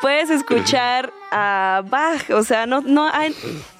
[0.00, 3.34] Puedes escuchar a Bach, o sea, no, no hay,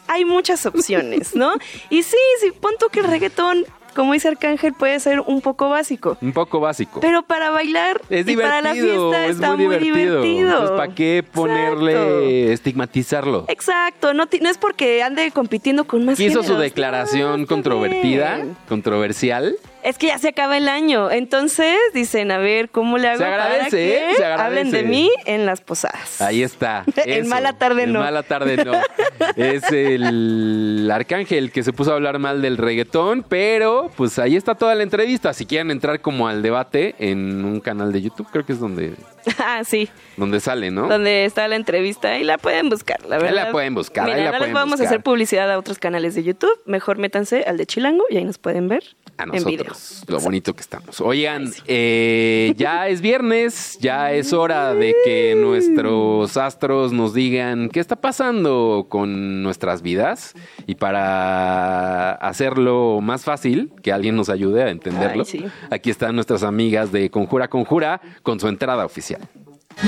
[0.09, 1.55] hay muchas opciones, ¿no?
[1.91, 5.69] Y sí, sí, pon tú que el reggaetón, como dice Arcángel, puede ser un poco
[5.69, 6.17] básico.
[6.21, 7.01] Un poco básico.
[7.01, 10.77] Pero para bailar Es y para la fiesta es está muy divertido.
[10.77, 12.53] ¿para qué ponerle, Exacto.
[12.53, 13.45] estigmatizarlo?
[13.49, 18.57] Exacto, no, no es porque ande compitiendo con más Hizo su declaración controvertida, bien.
[18.69, 19.57] controversial.
[19.83, 23.25] Es que ya se acaba el año, entonces dicen, a ver, ¿cómo le hago Se
[23.25, 24.15] para agradece, que ¿eh?
[24.17, 24.43] Se agradece.
[24.61, 26.21] hablen de mí en las posadas?
[26.21, 26.85] Ahí está.
[27.05, 28.01] En mala tarde En no.
[28.01, 28.73] mala tarde no.
[29.37, 34.55] es el arcángel que se puso a hablar mal del reggaetón, pero pues ahí está
[34.55, 35.33] toda la entrevista.
[35.33, 38.95] Si quieren entrar como al debate en un canal de YouTube, creo que es donde
[39.39, 39.89] Ah, sí.
[40.17, 40.89] donde sale, ¿no?
[40.89, 43.45] Donde está la entrevista y la pueden buscar, la Ahí verdad.
[43.47, 44.87] la pueden buscar, ahí Mira, la no pueden les vamos buscar.
[44.87, 46.53] a hacer publicidad a otros canales de YouTube.
[46.67, 48.85] Mejor métanse al de Chilango y ahí nos pueden ver
[49.19, 49.65] A en video.
[49.69, 51.01] nosotros, lo bonito que estamos.
[51.01, 57.81] Oigan, eh, ya es viernes, ya es hora de que nuestros astros nos digan qué
[57.81, 60.35] está pasando con nuestras vidas
[60.67, 65.45] y para hacerlo más fácil, que alguien nos ayude a entenderlo, Ay, sí.
[65.71, 69.12] aquí están nuestras amigas de Conjura Conjura con su entrada oficial.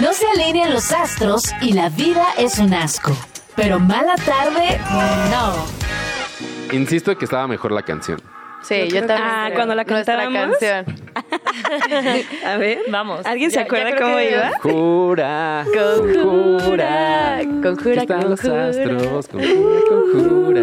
[0.00, 3.16] No se alinean los astros y la vida es un asco.
[3.56, 4.80] Pero mala tarde,
[5.30, 6.74] no.
[6.76, 8.20] Insisto que estaba mejor la canción.
[8.62, 9.20] Sí, yo también.
[9.22, 10.56] Ah, cuando la cantábamos.
[10.58, 10.86] canción.
[12.46, 13.24] A ver, Vamos.
[13.26, 14.50] ¿Alguien se Ya- ya acuerda creo cómo iba?
[14.58, 18.68] Conjura, Conjura, conjura, Aquí están los conjura.
[18.68, 20.62] astros, conjura,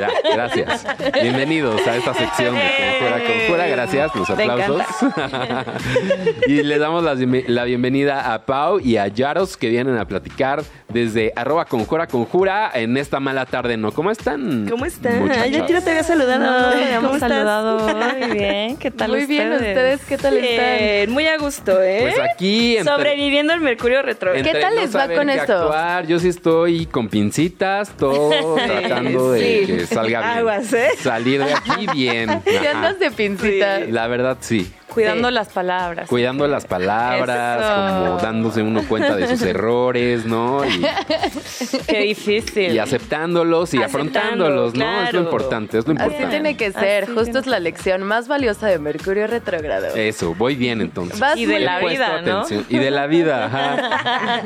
[0.00, 0.86] Ya, gracias.
[1.22, 2.60] Bienvenidos a esta sección de
[2.98, 3.66] Conjura Conjura.
[3.68, 4.82] Gracias, los aplausos.
[6.46, 7.14] y les damos la,
[7.46, 12.70] la bienvenida a Pau y a Yaros que vienen a platicar desde arroba Conjura Conjura
[12.74, 13.92] en esta mala tarde, ¿no?
[13.92, 14.66] ¿Cómo están?
[14.68, 15.30] ¿Cómo están?
[15.30, 16.74] Ay, yo no te había saludado.
[16.74, 17.94] No, ¿Cómo saludado.
[17.94, 21.12] Muy bien, ¿qué tal Muy bien, ¿ustedes qué tal están?
[21.12, 21.98] Muy a gusto, ¿eh?
[22.02, 24.34] Pues aquí entre- Sobreviviendo al Mercurio Retro.
[24.34, 25.52] entre ¿Qué tal no les va con esto?
[25.62, 29.83] actuar, yo sí estoy con pincitas, todo tratando de Sí.
[29.88, 30.38] Que salga bien.
[30.38, 30.88] Aguas, ¿eh?
[31.00, 32.42] Salir de aquí bien.
[32.44, 33.80] Si andas de pincita.
[33.80, 34.72] La verdad, sí.
[34.88, 35.34] Cuidando Sí.
[35.34, 36.08] las palabras.
[36.08, 38.04] Cuidando las palabras, Eso.
[38.06, 40.64] como dándose uno cuenta de sus errores, ¿no?
[40.64, 40.80] Y,
[41.88, 42.72] Qué difícil.
[42.72, 44.12] y aceptándolos y Aceptando,
[44.44, 45.02] afrontándolos, ¿no?
[45.04, 46.30] Es lo importante, es lo Así importante.
[46.30, 47.04] tiene que ser.
[47.04, 49.94] Así Justo es la lección más valiosa de Mercurio retrógrado.
[49.96, 51.18] Eso, voy bien entonces.
[51.18, 52.44] Vas Y de la vida.
[52.68, 54.42] Y de la vida, ajá.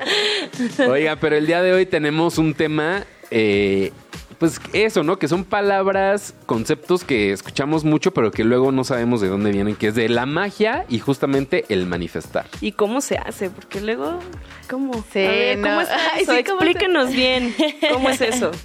[0.89, 3.93] Oiga, pero el día de hoy tenemos un tema, eh,
[4.39, 5.19] pues eso, ¿no?
[5.19, 9.75] Que son palabras, conceptos que escuchamos mucho, pero que luego no sabemos de dónde vienen,
[9.77, 12.47] que es de la magia y justamente el manifestar.
[12.61, 13.51] ¿Y cómo se hace?
[13.51, 14.21] Porque luego,
[14.71, 14.95] ¿cómo?
[15.13, 15.81] Sí, ver, ¿cómo no.
[15.81, 17.55] está Ay, sí, ¿cómo se- Explíquenos bien.
[17.93, 18.51] ¿Cómo es eso?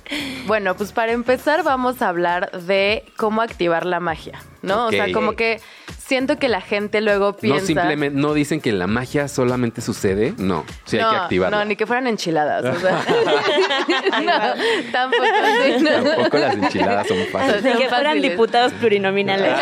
[0.45, 4.87] Bueno, pues para empezar vamos a hablar de cómo activar la magia, ¿no?
[4.87, 5.61] O sea, como que
[6.05, 7.61] siento que la gente luego piensa...
[7.61, 11.57] No simplemente, no dicen que la magia solamente sucede, no, sí hay no, que activarla.
[11.57, 12.63] No, ni que fueran enchiladas.
[12.65, 12.91] O sea.
[14.21, 15.23] no, tampoco.
[15.23, 16.03] sí, no.
[16.03, 17.63] Tampoco las enchiladas son Ni fáciles.
[17.63, 18.31] Son que fueran fáciles.
[18.31, 19.53] diputados plurinominales.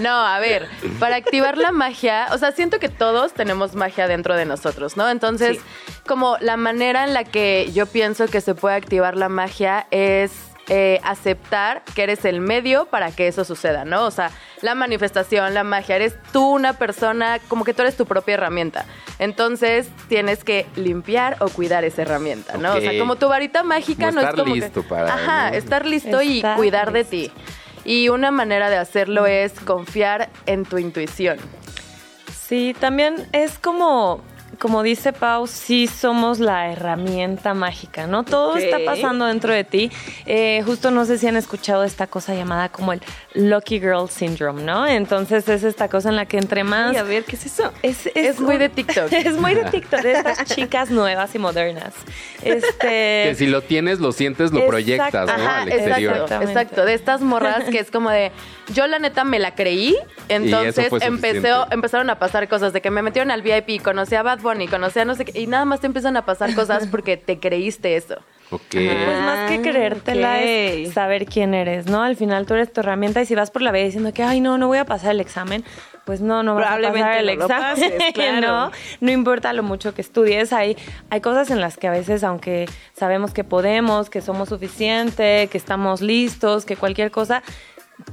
[0.00, 4.34] No, a ver, para activar la magia, o sea, siento que todos tenemos magia dentro
[4.36, 5.08] de nosotros, ¿no?
[5.08, 5.58] Entonces,
[6.06, 10.51] como la manera en la que yo pienso que se puede activar la magia es
[10.74, 14.06] eh, aceptar que eres el medio para que eso suceda, ¿no?
[14.06, 14.30] O sea,
[14.62, 18.86] la manifestación, la magia, eres tú una persona, como que tú eres tu propia herramienta.
[19.18, 22.74] Entonces, tienes que limpiar o cuidar esa herramienta, ¿no?
[22.74, 25.50] O sea, como tu varita mágica Como no es estar como listo que, para, Ajá,
[25.50, 25.56] ¿no?
[25.58, 27.30] estar listo y cuidar de ti.
[27.84, 31.36] Y una manera de hacerlo es confiar en tu intuición.
[32.34, 34.22] Sí, también es como,
[34.62, 38.22] como dice Pau, sí somos la herramienta mágica, ¿no?
[38.22, 39.90] Todo está pasando dentro de ti.
[40.24, 43.02] Eh, justo no sé si han escuchado esta cosa llamada como el
[43.34, 44.86] Lucky Girl Syndrome, ¿no?
[44.86, 46.92] Entonces es esta cosa en la que entre más...
[46.92, 47.72] Ay, a ver, ¿qué es eso?
[47.82, 49.10] Es, Es muy de TikTok.
[49.12, 51.94] Es muy de TikTok, de estas chicas nuevas y modernas.
[52.44, 53.24] Este...
[53.26, 54.70] Que si lo tienes, lo sientes, lo Exacto.
[54.70, 55.32] proyectas, ¿no?
[55.32, 56.16] Ajá, Al exterior.
[56.18, 56.84] exacto, exacto.
[56.84, 58.30] De estas morras que es como de,
[58.72, 59.96] yo la neta me la creí,
[60.28, 64.40] entonces empezó, empezaron a pasar cosas de que me metieron al VIP, conocí a Bad
[64.40, 67.16] Bunny, conocí a no sé qué, y nada más te empiezan a pasar cosas porque
[67.16, 68.16] te creíste eso.
[68.50, 68.62] Ok.
[68.72, 72.02] Pues más que Ah, creértela es saber quién eres, ¿no?
[72.02, 74.40] Al final tú eres tu herramienta y si vas por la vida diciendo que, ay,
[74.40, 75.64] no, no voy a pasar el examen,
[76.04, 78.40] pues no, no vas a Probablemente pasar el no examen, pases, claro.
[78.40, 78.70] ¿no?
[79.00, 80.76] No importa lo mucho que estudies, hay,
[81.08, 85.56] hay cosas en las que a veces, aunque sabemos que podemos, que somos suficiente, que
[85.56, 87.42] estamos listos, que cualquier cosa,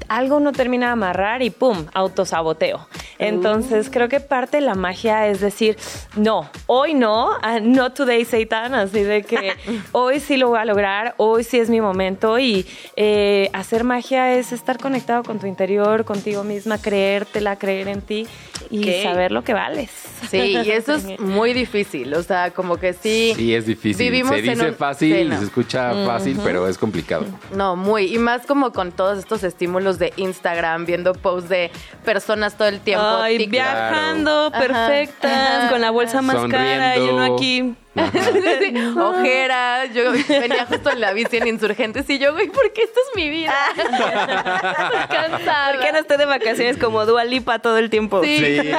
[0.08, 2.88] algo no termina de amarrar y pum, autosaboteo.
[3.20, 5.78] Entonces creo que parte de la magia es decir,
[6.16, 9.54] no, hoy no, ah, no today Satan, así de que
[9.92, 14.34] hoy sí lo voy a lograr, hoy sí es mi momento y eh, hacer magia
[14.36, 18.26] es estar conectado con tu interior, contigo misma, creértela, creer en ti
[18.72, 19.04] y Ok.
[19.04, 19.90] saber lo que vales.
[20.30, 23.34] Sí, y eso es muy difícil, o sea, como que sí.
[23.36, 24.06] Sí, es difícil.
[24.12, 25.38] Vivimos se en dice un- fácil sí, y no.
[25.40, 27.26] se escucha fácil, pero es complicado.
[27.56, 28.14] No, muy.
[28.14, 31.72] Y más como con todos estos estímulos de Instagram, viendo posts de
[32.04, 33.06] personas todo el tiempo.
[33.06, 33.52] Ay, TikTok.
[33.52, 35.32] viajando, perfectas,
[35.64, 37.76] ajá, con la bolsa más cara y uno aquí.
[38.00, 39.90] Sí, ojeras.
[39.94, 43.16] Yo venía justo en la bici en Insurgentes y yo, güey, ¿por qué esta es
[43.16, 43.52] mi vida?
[43.76, 43.90] Estoy
[45.10, 45.72] cansada.
[45.74, 48.24] ¿Por qué no estoy de vacaciones como Dua Lipa todo el tiempo?
[48.24, 48.72] Sí.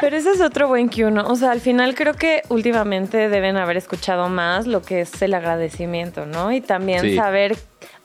[0.00, 1.24] Pero ese es otro buen que uno.
[1.28, 5.34] O sea, al final creo que últimamente deben haber escuchado más lo que es el
[5.34, 6.50] agradecimiento, ¿no?
[6.50, 7.14] Y también Sí.
[7.16, 7.56] saber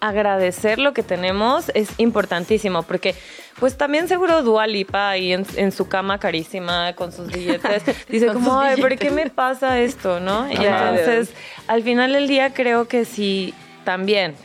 [0.04, 3.16] agradecer lo que tenemos es importantísimo, porque
[3.60, 8.28] pues también seguro Dua Lipa ahí en, en su cama carísima con sus billetes, dice
[8.28, 9.14] como, ay, ¿por qué billetes".
[9.14, 10.52] me pasa esto, no?
[10.52, 10.90] Y Ajá.
[10.90, 11.34] entonces,
[11.68, 13.54] al final del día creo que si
[13.86, 14.36] también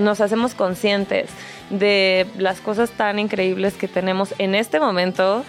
[0.00, 1.30] nos hacemos conscientes
[1.70, 5.44] de las cosas tan increíbles que tenemos en este momento,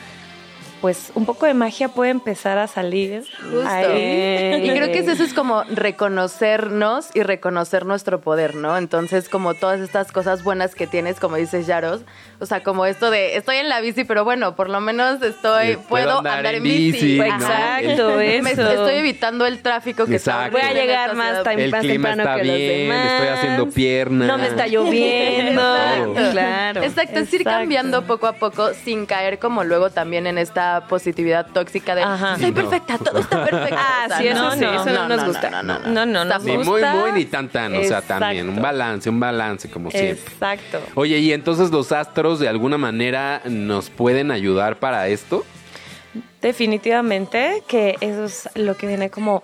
[0.82, 3.24] pues un poco de magia puede empezar a salir.
[3.52, 3.68] Justo.
[3.70, 4.62] ahí.
[4.66, 8.78] Y creo que es eso es como reconocernos y reconocer nuestro poder, ¿no?
[8.78, 12.02] Entonces, como todas estas cosas buenas que tienes, como dices Yaros,
[12.40, 15.78] o sea, como esto de estoy en la bici, pero bueno, por lo menos estoy,
[15.88, 17.18] puedo, andar, en bici.
[17.20, 17.26] ¿no?
[17.26, 17.82] Ajá.
[17.82, 18.68] Exacto, Me- eso.
[18.70, 20.50] estoy evitando el tráfico que está.
[20.50, 23.12] Voy a llegar más, tem- El más clima temprano está que los bien, demás.
[23.12, 24.26] estoy haciendo pierna.
[24.28, 25.62] No me está lloviendo.
[25.76, 26.32] Exacto.
[26.32, 26.84] Claro.
[26.84, 31.48] Exacto, es ir cambiando poco a poco sin caer como luego también en esta positividad
[31.54, 32.38] tóxica de Ajá.
[32.38, 32.56] soy no.
[32.56, 33.76] perfecta, todo está perfecto.
[33.78, 35.50] Ah, sí, eso sí, eso no nos gusta.
[35.50, 35.90] No, no, no.
[35.90, 37.74] No, no, nos Ni muy- muy, ni tan, tan.
[37.74, 38.20] O sea, Exacto.
[38.20, 40.12] también un balance, un balance, como siempre.
[40.34, 40.80] Exacto.
[40.96, 45.44] Oye, ¿y entonces los astros de alguna manera nos pueden ayudar para esto?
[46.42, 49.44] Definitivamente que eso es lo que viene como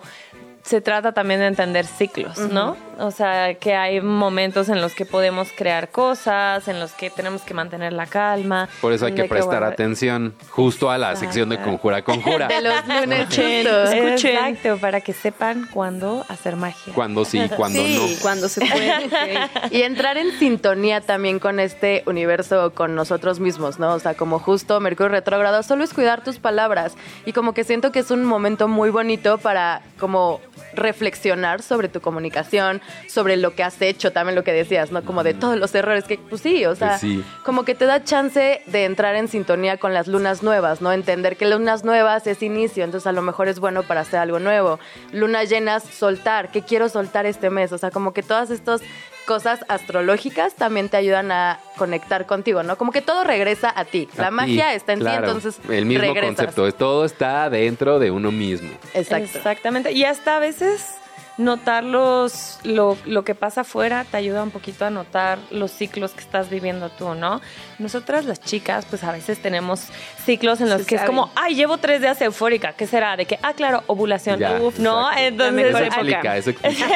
[0.62, 2.76] se trata también de entender ciclos, ¿no?
[2.98, 7.42] O sea, que hay momentos en los que podemos crear cosas, en los que tenemos
[7.42, 8.68] que mantener la calma.
[8.80, 11.58] Por eso hay que prestar atención justo a la sección de.
[11.58, 12.48] Conjura Conjura.
[12.48, 14.36] De los lunes Escuchen.
[14.36, 16.92] Exacto, para que sepan cuándo hacer magia.
[16.94, 17.96] Cuando sí, cuando Sí.
[18.14, 18.20] no.
[18.20, 19.06] Cuando se puede.
[19.06, 19.72] ok.
[19.72, 23.94] Y entrar en sintonía también con este universo, con nosotros mismos, ¿no?
[23.94, 26.94] O sea, como justo Mercurio retrógrado, solo es cuidar tus palabras.
[27.26, 30.40] Y como que siento que es un momento muy bonito para como
[30.74, 35.02] reflexionar sobre tu comunicación, sobre lo que has hecho, también lo que decías, ¿no?
[35.04, 37.24] Como de todos los errores que, pues sí, o sea, Pues sí.
[37.44, 40.92] como que te da chance de entrar en sintonía con las lunas nuevas, ¿no?
[40.92, 44.38] Entender que lunas nuevas es inicio, entonces a lo mejor es bueno para hacer algo
[44.38, 44.78] nuevo.
[45.12, 47.72] Lunas llenas, soltar, ¿qué quiero soltar este mes?
[47.72, 48.80] O sea, como que todas estas
[49.26, 52.78] cosas astrológicas también te ayudan a conectar contigo, ¿no?
[52.78, 54.08] Como que todo regresa a ti.
[54.16, 55.18] A La ti, magia está en claro.
[55.18, 56.36] ti, entonces El mismo regresas.
[56.36, 58.70] concepto, todo está dentro de uno mismo.
[58.94, 59.36] Exacto.
[59.36, 59.92] Exactamente.
[59.92, 60.94] Y hasta a veces
[61.36, 66.12] notar los, lo, lo que pasa afuera te ayuda un poquito a notar los ciclos
[66.12, 67.40] que estás viviendo tú, ¿no?
[67.78, 69.88] Nosotras las chicas, pues a veces tenemos
[70.24, 72.72] ciclos en los Se que es como, ay, llevo tres días eufórica.
[72.72, 73.16] ¿Qué será?
[73.16, 74.40] De que, ah, claro, ovulación.
[74.40, 75.08] Ya, Uf, ¿no?
[75.16, 76.86] Entonces, Eso explica, eso explica.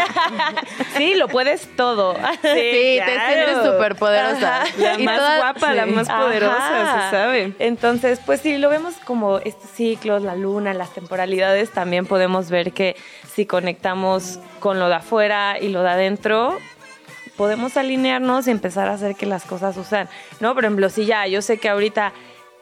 [0.96, 2.14] sí, lo puedes todo.
[2.14, 4.64] Sí, te sientes súper poderosa.
[4.78, 7.10] La más guapa, la más poderosa, Ajá.
[7.10, 7.52] se sabe.
[7.58, 12.72] Entonces, pues sí, lo vemos como estos ciclos, la luna, las temporalidades, también podemos ver
[12.72, 12.96] que
[13.34, 16.58] si conectamos con lo de afuera y lo de adentro,
[17.36, 20.08] podemos alinearnos y empezar a hacer que las cosas sucedan.
[20.40, 20.54] ¿No?
[20.54, 22.12] Por ejemplo, si ya, yo sé que ahorita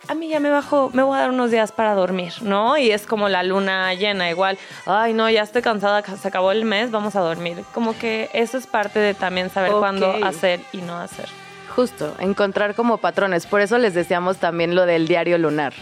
[0.08, 2.76] a mí ya me bajo, me voy a dar unos días para dormir, ¿no?
[2.78, 6.64] Y es como la luna llena, igual, ay, no, ya estoy cansada, se acabó el
[6.64, 7.64] mes, vamos a dormir.
[7.74, 11.28] Como que eso es parte de también saber cuándo hacer y no hacer.
[11.80, 13.46] Justo, encontrar como patrones.
[13.46, 15.72] Por eso les decíamos también lo del diario lunar.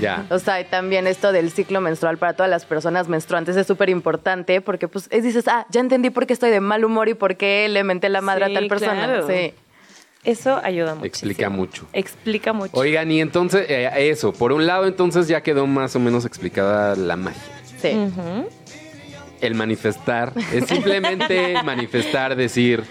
[0.00, 0.24] Ya.
[0.30, 3.88] O sea, y también esto del ciclo menstrual para todas las personas menstruantes es súper
[3.90, 7.14] importante porque pues es- dices, ah, ya entendí por qué estoy de mal humor y
[7.14, 9.04] por qué le menté la madre Sí, a tal persona.
[9.04, 9.26] claro.
[9.26, 9.52] Sí.
[10.24, 11.06] Eso ayuda mucho.
[11.06, 11.86] Explica mucho.
[11.92, 12.76] Explica mucho.
[12.76, 16.94] Oigan, y entonces, eh, eso, por un lado, entonces ya quedó más o menos explicada
[16.96, 17.40] la magia.
[17.80, 17.96] Sí.
[19.40, 22.82] El manifestar es simplemente manifestar, decir,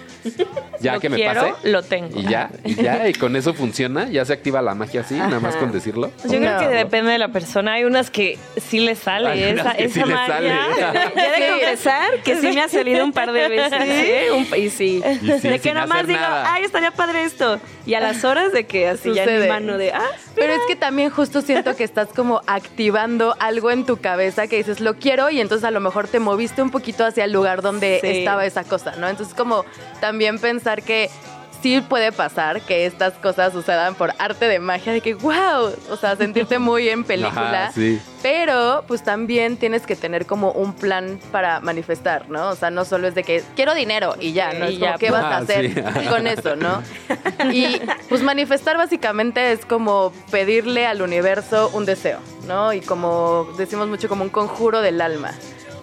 [0.79, 1.69] ya Lo que me quiero, pase.
[1.69, 2.19] lo tengo.
[2.19, 5.39] Y ya, y ya, y con eso funciona, ya se activa la magia así, nada
[5.39, 6.11] más con decirlo.
[6.23, 6.59] Yo creo No.
[6.59, 7.73] que depende de la persona.
[7.73, 10.27] Hay unas que sí le sale Hay esa, que esa sí le magia.
[10.35, 10.47] sale.
[11.15, 14.31] Ya de confesar que sí me ha salido un par de veces.
[14.33, 15.01] Un- y sí.
[15.21, 16.53] Y sí, de que nomás hacer digo, nada.
[16.53, 17.59] ay, estaría padre esto.
[17.85, 19.43] Y a las horas de que así ya en Sucede.
[19.43, 20.01] mi mano de, ah,
[20.35, 24.57] Pero es que también justo siento que estás como activando algo en tu cabeza que
[24.57, 27.61] dices, lo quiero, y entonces a lo mejor te moviste un poquito hacia el lugar
[27.61, 28.07] donde Sí.
[28.19, 29.07] estaba esa cosa, ¿no?
[29.07, 29.63] Entonces como
[30.01, 31.09] también pensar que
[31.63, 35.97] sí puede pasar que estas cosas sucedan por arte de magia, de que wow, o
[35.97, 37.63] sea, sentirte muy en película.
[37.65, 37.99] Ajá, sí.
[38.21, 42.49] Pero pues también tienes que tener como un plan para manifestar, ¿no?
[42.49, 44.69] O sea, no solo es de que quiero dinero y ya, ¿no?
[44.69, 46.05] Y Es ya, como, ¿qué vas a Ah, hacer sí.
[46.09, 46.83] con eso, no?
[47.51, 52.71] Y pues manifestar básicamente es como pedirle al universo un deseo, ¿no?
[52.71, 55.31] Y como decimos mucho, como un conjuro del alma.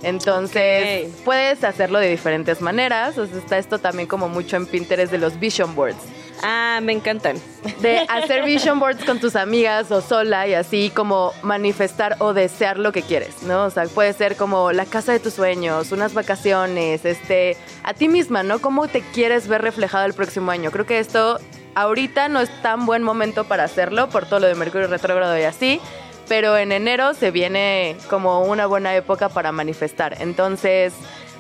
[0.03, 3.16] Entonces, puedes hacerlo de diferentes maneras.
[3.18, 5.97] O sea, está esto también como mucho en Pinterest de los vision boards.
[6.42, 7.36] ah, me encantan.
[7.80, 12.78] De hacer vision boards con tus amigas o sola y así como manifestar o desear
[12.78, 13.64] lo que quieres, ¿no?
[13.64, 18.09] O sea, puede ser como la casa de tus sueños, unas vacaciones, este, a ti
[18.09, 18.59] misma, ¿no?
[18.59, 20.70] ¿Cómo te quieres ver reflejado el próximo año?
[20.70, 21.38] Creo que esto
[21.74, 25.42] ahorita no es tan buen momento para hacerlo por todo lo de Mercurio retrógrado y
[25.42, 25.80] así,
[26.29, 30.16] pero en enero se viene como una buena época para manifestar.
[30.20, 30.93] Entonces,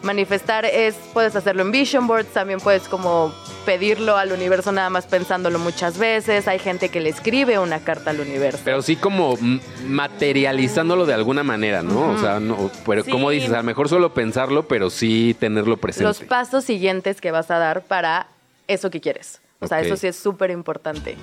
[0.02, 3.32] manifestar es, puedes hacerlo en vision boards, también puedes como
[3.64, 6.46] pedirlo al universo nada más pensándolo muchas veces.
[6.48, 8.60] Hay gente que le escribe una carta al universo.
[8.64, 9.38] Pero sí como
[9.86, 12.10] materializándolo de alguna manera, ¿no?
[12.10, 13.10] O sea, no, pero Sí.
[13.10, 16.04] como dices, a lo mejor solo pensarlo, pero sí tenerlo presente.
[16.04, 18.26] Los pasos siguientes que vas a dar para
[18.68, 19.40] eso que quieres.
[19.60, 21.16] O sea, eso sí es súper importante.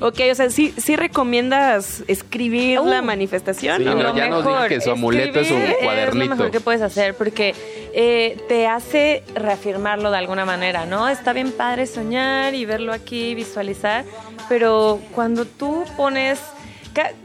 [0.00, 3.78] Ok, o sea, ¿sí, sí recomiendas escribir Uh, la manifestación?
[3.78, 3.94] sí, ya
[4.28, 6.24] nos dijo que su amuleto es un cuadernito.
[6.24, 7.54] Es lo mejor que puedes hacer porque
[7.94, 11.08] eh, te hace reafirmarlo de alguna manera, ¿no?
[11.08, 14.04] Está bien padre soñar y verlo aquí, visualizar,
[14.48, 16.38] pero cuando tú pones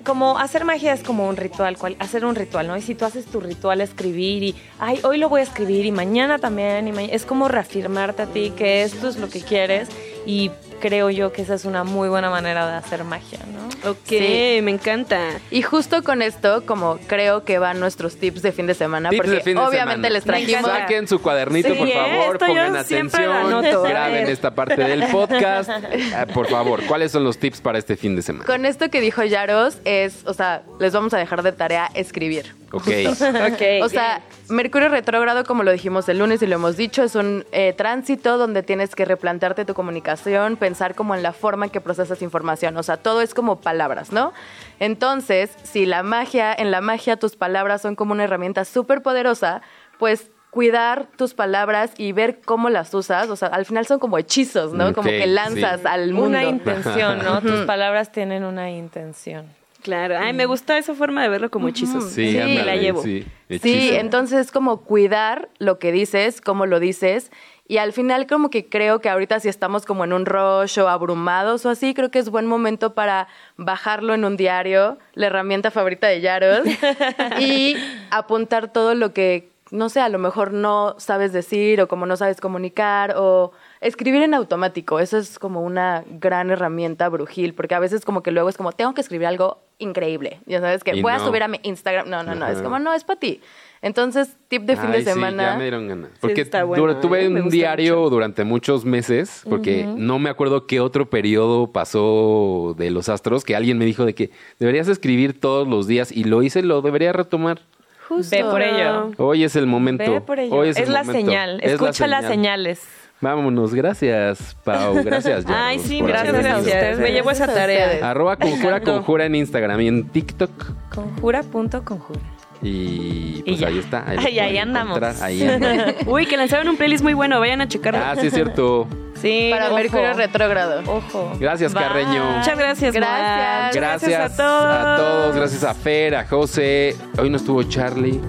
[0.04, 2.76] como hacer magia es como un ritual, cual- hacer un ritual, ¿no?
[2.76, 5.92] Y si tú haces tu ritual, escribir y, ay, hoy lo voy a escribir y
[5.92, 9.88] mañana también, y ma- es como reafirmarte a ti que esto es lo que quieres
[10.30, 13.90] y creo yo que esa es una muy buena manera de hacer magia, ¿no?
[13.90, 14.60] Ok, Sí.
[14.62, 15.18] me encanta.
[15.50, 19.18] Y justo con esto, como creo que van nuestros tips de fin de semana, Tips
[19.22, 20.10] porque de fin de obviamente semana.
[20.10, 20.66] les trajimos.
[20.72, 21.94] Saquen su cuadernito, Sí, por ¿eh?
[21.94, 23.54] favor, Esto pongan atención.
[23.54, 24.30] A graben ver.
[24.30, 25.70] esta parte del podcast.
[26.16, 28.46] Ah, por favor, ¿cuáles son los tips para este fin de semana?
[28.46, 32.54] Con esto que dijo Yaros es, o sea, les vamos a dejar de tarea escribir.
[32.72, 32.88] Ok.
[33.50, 33.62] Ok.
[33.84, 37.46] O sea, Mercurio retrógrado, como lo dijimos el lunes y lo hemos dicho, es un
[37.52, 41.82] eh, tránsito donde tienes que replantearte tu comunicación, pensar como en la forma en que
[41.82, 42.76] procesas información.
[42.78, 44.34] O sea, todo es como palabras, ¿no?
[44.80, 49.62] Entonces, si la magia, en la magia tus palabras son como una herramienta súper poderosa,
[50.00, 54.18] pues cuidar tus palabras y ver cómo las usas, o sea, al final son como
[54.18, 54.94] hechizos, ¿no?
[54.94, 55.88] como Ok, que lanzas sí.
[55.88, 56.30] al mundo.
[56.30, 57.42] Una intención, ¿no?
[57.42, 59.59] Tus palabras tienen una intención.
[59.82, 60.18] Claro.
[60.20, 62.06] Ay, me gusta esa forma de verlo como hechizos.
[62.06, 63.02] Sí, Sí, ándale, la llevo.
[63.04, 63.26] sí.
[63.62, 67.32] Sí, entonces es como cuidar lo que dices, cómo lo dices.
[67.68, 70.88] Y al final como que creo que ahorita si estamos como en un rush o
[70.88, 73.28] abrumados o así, creo que es buen momento para
[73.58, 76.62] bajarlo en un diario, la herramienta favorita de Yaros,
[77.40, 77.76] y
[78.12, 82.18] apuntar todo lo que, no sé, a lo mejor no sabes decir o como no
[82.18, 83.52] sabes comunicar o
[83.82, 85.00] escribir en automático.
[85.00, 88.72] Eso es como una gran herramienta brujil, porque a veces como que luego es como,
[88.72, 90.42] tengo que escribir algo increíble.
[90.46, 92.10] Ya sabes que Y voy a subir a mi Instagram.
[92.10, 93.42] No, no, no, es como, no, es para ti.
[93.82, 95.52] Entonces, tip de fin de semana.
[95.54, 96.12] Ya me dieron ganas.
[96.20, 97.28] Porque está bueno, dura- tuve ¿eh?
[97.30, 98.10] Un diario mucho.
[98.10, 103.56] durante muchos meses, porque no me acuerdo qué otro periodo pasó de los astros, que
[103.56, 107.14] alguien me dijo de que deberías escribir todos los días y lo hice, lo debería
[107.14, 107.62] retomar.
[108.10, 108.36] Justo.
[108.36, 109.12] Ve por ello.
[109.18, 110.12] Hoy es el momento.
[110.12, 110.54] Ve por ello.
[110.56, 111.28] Hoy es es, el la momento.
[111.30, 111.60] señal.
[111.62, 112.34] Es la Escucha las señal.
[112.66, 112.99] señales.
[113.22, 114.96] Vámonos, gracias, Pau.
[115.04, 117.00] Gracias, Yaros, Ay, sí, gracias haber a ustedes.
[117.00, 118.10] Me llevo esa Gracias a tarea.
[118.10, 120.52] Arroba conjura conjura en Instagram y en TikTok.
[120.94, 122.20] Conjura.conjura.
[122.62, 123.68] Y pues ya.
[123.68, 124.04] ahí está.
[124.08, 124.98] Ahí, Ay, andamos.
[124.98, 125.96] encontrar, Ahí andamos.
[126.08, 128.00] Uy, que lanzaron un playlist muy bueno, vayan a checarlo.
[128.04, 128.88] Ah, sí es cierto.
[129.16, 129.76] Sí, Para ojo.
[129.76, 130.82] Mercurio retrógrado.
[130.86, 131.36] Ojo.
[131.40, 131.84] Gracias, Bye.
[131.84, 132.24] Carreño.
[132.38, 133.76] Muchas gracias, Gracias.
[133.76, 135.36] Gracias, a todos.
[135.36, 136.96] Gracias a Fer, a José.
[137.18, 138.20] Hoy no estuvo Charlie,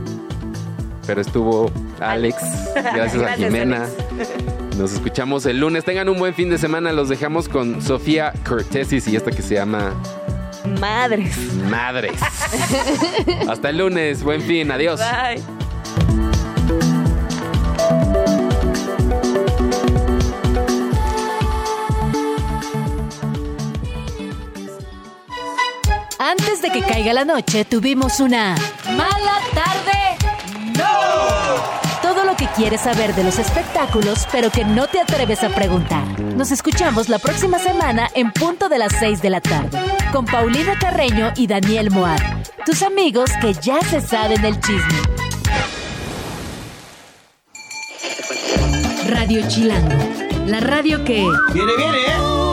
[1.06, 1.70] pero estuvo
[2.00, 2.72] Alex.
[2.74, 3.86] Gracias, a Gracias, Jimena.
[4.80, 5.84] Nos escuchamos el lunes.
[5.84, 6.90] Tengan un buen fin de semana.
[6.90, 9.92] Los dejamos con Sofía Cortesis y esta que se llama
[10.80, 11.36] Madres.
[11.68, 12.18] Madres.
[13.46, 14.22] Hasta el lunes.
[14.22, 14.70] Buen fin.
[14.70, 14.98] Adiós.
[14.98, 15.42] Bye.
[26.18, 28.54] Antes de que caiga la noche, tuvimos una
[28.96, 30.16] mala tarde.
[30.78, 31.19] ¡No!
[32.40, 36.18] Que quieres saber de los espectáculos, pero que no te atreves a preguntar.
[36.20, 39.78] Nos escuchamos la próxima semana en punto de las 6 de la tarde,
[40.10, 42.18] con Paulina Carreño y Daniel Moab,
[42.64, 45.00] tus amigos que ya se saben el chisme.
[49.06, 50.02] Radio Chilango,
[50.46, 51.22] la radio que...
[51.52, 52.49] Viene, viene, ¿eh?